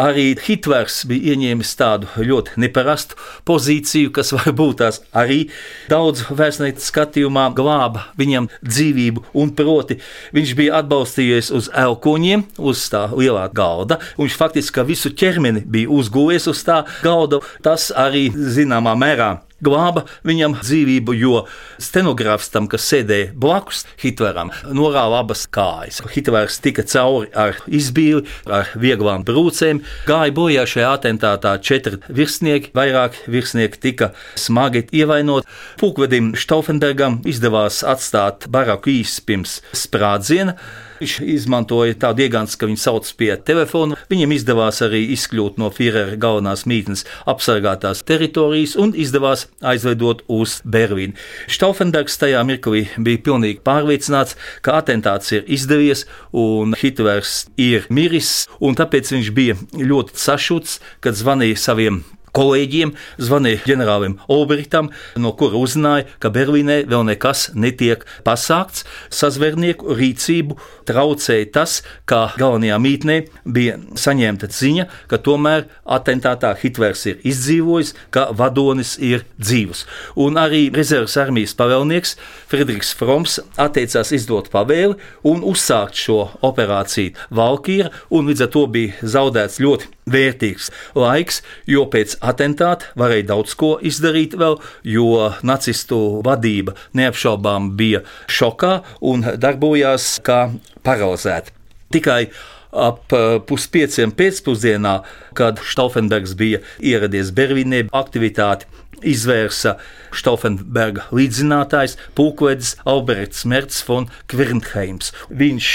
Arī 0.00 0.32
Hitlers 0.40 1.02
bija 1.08 1.34
ieņēmis 1.34 1.74
tādu 1.76 2.08
ļoti 2.24 2.60
neparastu 2.62 3.18
pozīciju, 3.48 4.12
kas 4.16 4.32
varbūt 4.36 4.78
tās 4.80 5.00
arī 5.12 5.42
daudz 5.90 6.24
vēstnieku 6.30 6.80
skatījumā 6.80 7.50
glāba 7.56 8.06
viņam 8.20 8.48
dzīvību, 8.64 9.26
un 9.36 9.52
proti 9.58 9.98
viņš 10.36 10.54
bija 10.56 10.80
atbalstījies 10.80 11.52
uz 11.56 11.68
elkoņiem, 11.76 12.46
uz 12.56 12.86
tā 12.92 13.06
lielā 13.12 13.44
galda, 13.52 14.00
viņš 14.16 14.40
faktiski 14.40 14.86
visu 14.88 15.12
ķermeni 15.12 15.66
bija 15.68 15.92
uzgūlies 15.92 16.48
uz 16.50 16.64
tā 16.64 16.82
galda. 17.04 17.42
Tas 17.64 17.90
arī 17.92 18.28
zināmā 18.32 18.96
mērā 18.96 19.34
glāba 19.64 20.04
viņam 20.26 20.56
dzīvību, 20.60 21.14
jo 21.20 21.44
stenogrāfs 21.82 22.50
tam, 22.52 22.68
kas 22.70 22.86
sēdēja 22.90 23.30
blakus 23.40 23.84
Hitleram, 24.00 24.52
norāva 24.76 25.20
abas 25.24 25.46
kājas. 25.50 26.02
Hitlers 26.14 26.60
tika 26.64 26.84
cauri 26.88 27.30
ar 27.36 27.60
izbīli, 27.68 28.26
ar 28.48 28.72
vieglām 28.80 29.24
brūcēm, 29.28 29.82
gāja 30.08 30.34
bojā 30.36 30.66
šajā 30.68 30.92
atentātā 30.98 31.56
četri 31.64 32.00
virsnieki, 32.08 32.74
vairāk 32.76 33.22
virsnieki 33.30 33.82
tika 33.82 34.12
smagi 34.38 34.86
ievainoti. 34.96 35.48
Pūkvedim 35.80 36.34
Stauffenbergam 36.38 37.20
izdevās 37.28 37.82
atstāt 37.86 38.48
baraku 38.52 38.96
īsi 39.00 39.24
pirms 39.26 39.60
sprādziena. 39.76 40.56
Viņš 41.00 41.14
izmantoja 41.32 41.96
tādu 41.96 42.26
iegāns, 42.26 42.58
ka 42.60 42.68
viņu 42.68 42.80
sauc 42.80 43.08
pie 43.16 43.32
telefona. 43.48 43.96
Viņam 44.12 44.34
izdevās 44.36 44.82
arī 44.84 45.00
izkļūt 45.14 45.56
no 45.60 45.70
Führera 45.72 46.18
galvenās 46.20 46.66
mītnes 46.68 47.06
apsargātās 47.30 48.04
teritorijas 48.04 48.76
un 48.80 48.92
izdevās 48.92 49.46
aizvedot 49.64 50.22
uz 50.28 50.58
Berlīnu. 50.68 51.16
Stauffenbergs 51.48 52.20
tajā 52.20 52.44
mirklī 52.44 52.84
bija 53.00 53.24
pilnīgi 53.30 53.64
pārliecināts, 53.64 54.36
ka 54.60 54.76
atentāts 54.82 55.32
ir 55.32 55.48
izdevies 55.48 56.04
un 56.36 56.76
Hitlers 56.76 57.46
ir 57.56 57.88
miris, 57.88 58.46
un 58.60 58.76
tāpēc 58.76 59.16
viņš 59.16 59.34
bija 59.36 59.58
ļoti 59.80 60.20
sašuts, 60.20 60.80
kad 61.00 61.16
zvanīja 61.16 61.64
saviem 61.64 62.02
kolēģiem, 62.36 62.94
zvanīja 63.20 63.64
ģenerālim 63.66 64.18
Olbrichtam, 64.30 64.90
no 65.20 65.32
kura 65.38 65.58
uzzināja, 65.60 66.06
ka 66.22 66.30
Berlīnē 66.34 66.82
vēl 66.90 67.06
nekas 67.08 67.50
netiek 67.54 68.04
pasākts. 68.26 68.84
Sazvērnieku 69.14 69.96
rīcību 69.98 70.56
traucēja 70.88 71.50
tas, 71.54 71.80
ka 72.08 72.30
galvenajā 72.40 72.78
mītnē 72.82 73.18
bija 73.44 73.78
saņemta 73.98 74.50
ziņa, 74.54 74.86
ka 75.10 75.20
tomēr 75.22 75.66
atentātā 75.84 76.52
Hitlers 76.60 77.06
ir 77.10 77.20
izdzīvojis, 77.26 77.94
ka 78.14 78.28
vadonis 78.36 78.96
ir 78.98 79.24
dzīvs. 79.40 79.84
Un 80.20 80.40
arī 80.40 80.66
rezerves 80.74 81.16
armijas 81.20 81.56
pavēlnieks 81.58 82.16
Friedrichs 82.50 82.92
Froms 82.96 83.38
atteicās 83.60 84.12
izdot 84.16 84.50
pavēli 84.52 84.98
un 85.30 85.44
uzsākt 85.46 85.98
šo 86.00 86.20
operāciju 86.46 87.16
Valkīra, 87.36 87.90
un 88.10 88.30
līdz 88.30 88.46
ar 88.46 88.52
to 88.54 88.66
bija 88.70 89.10
zaudēts 89.16 89.60
ļoti 89.62 89.99
vērtīgs 90.10 90.70
laiks, 90.98 91.40
jo 91.70 91.86
pēc 91.90 92.18
atentāta 92.20 92.92
varēja 93.00 93.30
daudz 93.32 93.56
ko 93.58 93.72
izdarīt 93.82 94.36
vēl, 94.40 94.58
jo 94.84 95.30
nacistu 95.46 96.20
vadība 96.26 96.76
neapšaubām 96.98 97.72
bija 97.78 98.04
šokā 98.30 98.80
un 99.00 99.26
darbojās 99.40 100.16
kā 100.26 100.46
paralizēta. 100.86 101.54
Tikai 101.90 102.22
ap 102.70 103.10
puspieciem 103.50 104.12
pēcpusdienā, 104.14 105.00
kad 105.34 105.58
Stauffenbergs 105.66 106.36
bija 106.38 106.60
ieradies 106.78 107.32
Berlīnē, 107.34 107.88
aktivitāti 107.90 108.68
izvērsa 109.06 109.76
Stauffenberga 110.16 111.06
līdzzinātājs, 111.14 111.96
pulkvedis 112.18 112.74
Alberts 112.88 113.46
Merts 113.48 113.82
von 113.86 114.08
Kvernheims. 114.30 115.12
Viņš 115.30 115.70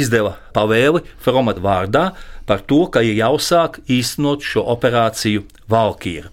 izdeva 0.00 0.36
pavēli 0.56 1.04
Fromata 1.22 1.64
vārdā 1.64 2.04
par 2.50 2.64
to, 2.66 2.80
ka 2.90 3.04
ir 3.06 3.14
jāuzsāk 3.20 3.78
īstenot 3.86 4.42
šo 4.42 4.64
operāciju 4.74 5.44
Valkīra. 5.70 6.32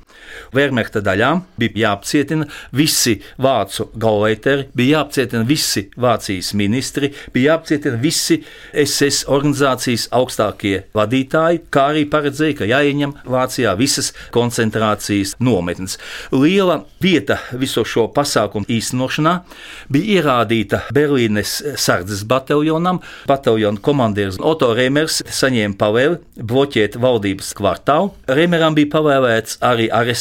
Wehrmachta 0.55 1.01
daļām 1.03 1.43
bija 1.59 1.87
jāapcietina 1.87 2.47
visi 2.75 3.17
vācu 3.41 3.89
galveiteri, 3.99 4.67
bija 4.77 4.99
jāapcietina 4.99 5.45
visi 5.47 5.87
Vācijas 5.97 6.53
ministri, 6.57 7.11
bija 7.33 7.53
jāapcietina 7.53 7.99
visi 8.01 8.39
SS 8.73 9.27
organizācijas 9.31 10.07
augstākie 10.15 10.83
vadītāji, 10.97 11.63
kā 11.73 11.87
arī 11.93 12.05
paredzēja, 12.11 12.57
ka 12.61 12.69
jāieņem 12.69 13.15
Vācijā 13.27 13.73
visas 13.79 14.11
koncentrācijas 14.35 15.35
nometnes. 15.43 15.97
Liela 16.31 16.81
vieta 17.03 17.39
viso 17.57 17.85
šo 17.87 18.07
pasākumu 18.13 18.67
īstenošanā 18.77 19.35
bija 19.93 20.21
ierādīta 20.21 20.83
Berlīnes 20.93 21.59
sardzes 21.79 22.23
bataljonam. 22.27 23.01
Bataljona 23.29 23.81
komandieris 23.83 24.39
Otto 24.41 24.73
Reimers 24.77 25.21
saņēma 25.23 25.77
pavēli 25.79 26.19
bloķēt 26.37 26.97
valdības 27.01 27.53
kvartālu. 27.57 28.13
Reimeram 28.27 28.75
bija 28.77 28.91
pavēlēts 28.97 29.59
arī 29.65 29.89
arestēt 29.93 30.16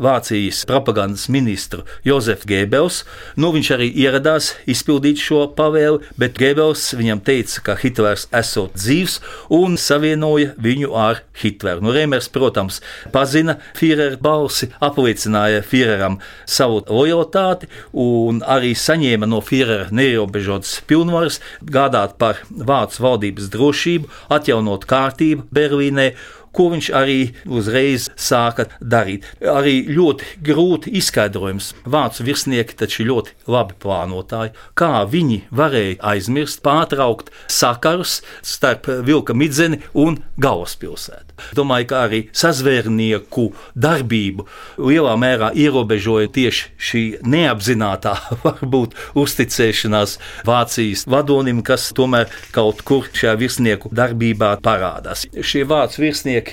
Vācijas 0.00 0.64
propagandas 0.68 1.28
ministru 1.28 1.84
Jozefu 2.06 2.48
Gēbels. 2.48 3.02
Nu, 3.36 3.52
viņš 3.54 3.70
arī 3.76 3.90
ieradās 4.04 4.52
izpildīt 4.70 5.20
šo 5.20 5.44
pavēli, 5.56 6.02
bet 6.20 6.38
Gēbels 6.40 6.86
viņam 6.98 7.22
teica, 7.26 7.62
ka 7.68 7.76
Hitlers 7.80 8.26
esot 8.34 8.76
dzīvs 8.78 9.18
un 9.54 9.76
savienoja 9.80 10.54
viņu 10.60 10.92
ar 10.96 11.22
Hitleru. 11.40 11.84
Nu, 11.84 11.94
Reimers, 11.94 12.30
protams, 12.32 12.80
pazina 13.14 13.58
Führeru 13.76 14.20
balsi, 14.22 14.70
apliecināja 14.84 15.64
Führeram 15.66 16.20
savu 16.46 16.82
lojalitāti 16.88 17.68
un 17.92 18.40
arī 18.46 18.74
saņēma 18.78 19.28
no 19.30 19.42
Führera 19.44 19.90
neierobežotas 19.94 20.78
pilnvaras 20.88 21.40
gādāt 21.64 22.16
par 22.20 22.40
Vācu 22.50 23.04
valdības 23.04 23.50
drošību, 23.52 24.10
atjaunot 24.34 24.88
kārtību 24.90 25.48
Berlīnē 25.54 26.12
ko 26.54 26.70
viņš 26.72 26.90
arī 26.94 27.18
uzreiz 27.46 28.08
sāka 28.16 28.68
darīt. 28.80 29.26
Arī 29.40 29.76
ļoti 29.90 30.40
grūti 30.44 30.94
izskaidrojums. 31.00 31.72
Vācu 31.90 32.26
virsnieki 32.26 32.78
taču 32.78 33.06
ļoti 33.08 33.34
labi 33.50 33.76
plānotāji, 33.82 34.54
kā 34.78 35.04
viņi 35.10 35.42
varēja 35.54 35.98
aizmirst, 36.14 36.62
pārtraukt 36.64 37.32
sakarus 37.50 38.20
starp 38.42 38.88
Vilka 39.04 39.34
midzeni 39.36 39.80
un 39.92 40.20
galvaspilsētu. 40.40 41.34
Domāju, 41.58 41.88
ka 41.90 42.02
arī 42.06 42.20
sazvērnieku 42.36 43.48
darbību 43.74 44.46
lielā 44.78 45.14
mērā 45.18 45.50
ierobežoja 45.58 46.30
tieši 46.34 46.70
šī 46.78 47.02
neapzinātā, 47.26 48.14
varbūt 48.46 48.94
uzticēšanās 49.18 50.18
Vācijas 50.46 51.04
vadonim, 51.10 51.62
kas 51.66 51.90
tomēr 51.96 52.30
kaut 52.54 52.84
kur 52.86 53.08
šajā 53.10 53.34
virsnieku 53.40 53.90
darbībā 53.94 54.54
parādās. 54.64 55.26
Šie 55.34 55.64
vācu 55.68 56.04
virsnieki 56.04 56.43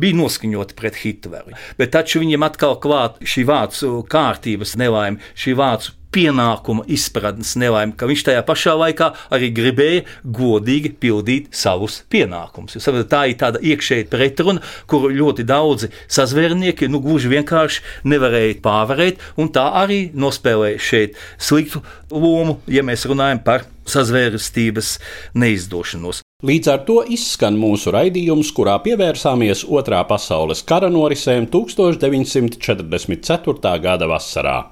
bija 0.00 0.18
noskaņoti 0.18 0.78
pret 0.78 1.00
Hitleru. 1.02 1.56
Bet 1.78 1.94
taču 1.96 2.22
viņiem 2.22 2.46
atkal 2.46 2.78
klāt 2.82 3.18
šī 3.24 3.46
vācu 3.48 3.98
kārtības 4.12 4.76
nelaime, 4.80 5.20
šī 5.38 5.56
vācu 5.58 5.96
pienākuma 6.12 6.84
izpratnes 6.92 7.54
nelaime, 7.60 7.94
ka 7.96 8.06
viņš 8.08 8.24
tajā 8.28 8.42
pašā 8.46 8.74
laikā 8.78 9.08
arī 9.32 9.50
gribēja 9.56 10.04
godīgi 10.38 10.92
pildīt 11.02 11.50
savus 11.56 12.02
pienākumus. 12.12 12.76
Jūs, 12.76 12.88
tā 13.10 13.24
ir 13.30 13.38
tāda 13.40 13.62
iekšēja 13.64 14.08
pretruna, 14.12 14.62
kuru 14.90 15.12
ļoti 15.16 15.46
daudzi 15.48 15.92
sazvērnieki 16.12 16.90
nu, 16.92 17.00
gluži 17.04 17.32
vienkārši 17.32 17.86
nevarēja 18.12 18.60
pārvarēt, 18.64 19.22
un 19.40 19.52
tā 19.54 19.68
arī 19.82 20.02
nospēlēja 20.12 20.82
šeit 20.90 21.22
sliktu 21.40 21.82
lomu, 22.12 22.60
ja 22.68 22.84
mēs 22.86 23.08
runājam 23.08 23.40
par 23.46 23.66
sazvērstības 23.88 24.98
neizdošanos. 25.38 26.22
Līdz 26.42 26.68
ar 26.72 26.80
to 26.82 26.96
izskan 27.06 27.54
mūsu 27.54 27.92
raidījums, 27.94 28.48
kurā 28.50 28.72
pievērsāmies 28.82 29.60
Otrā 29.70 30.02
pasaules 30.08 30.58
kara 30.66 30.88
norisēm 30.90 31.46
1944. 31.46 33.78
gada 33.84 34.08
vasarā. 34.10 34.66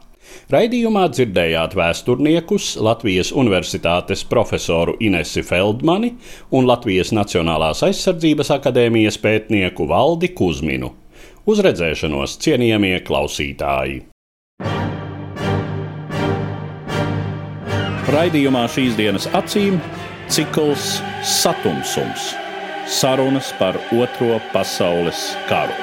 Raidījumā 0.50 1.06
dzirdējāt 1.14 1.78
vēsturniekus 1.78 2.74
Latvijas 2.82 3.30
Universitātes 3.30 4.26
profesoru 4.26 4.98
Inesi 4.98 5.46
Feldmani 5.46 6.18
un 6.50 6.66
Latvijas 6.66 7.14
Nacionālās 7.14 7.86
aizsardzības 7.86 8.50
akadēmijas 8.58 9.22
pētnieku 9.22 9.86
Valdi 9.94 10.34
Kusminu. 10.34 10.90
Uz 11.46 11.62
redzēšanos, 11.62 12.34
cienījamie 12.42 12.98
klausītāji! 13.06 14.10
Raidījumā 18.10 18.66
šīs 18.66 18.98
dienas 18.98 19.30
acīm 19.38 19.78
cikls 20.30 21.02
Satumsums- 21.22 22.34
sarunas 23.00 23.52
par 23.58 23.74
Otro 23.90 24.40
pasaules 24.52 25.36
karu. 25.48 25.74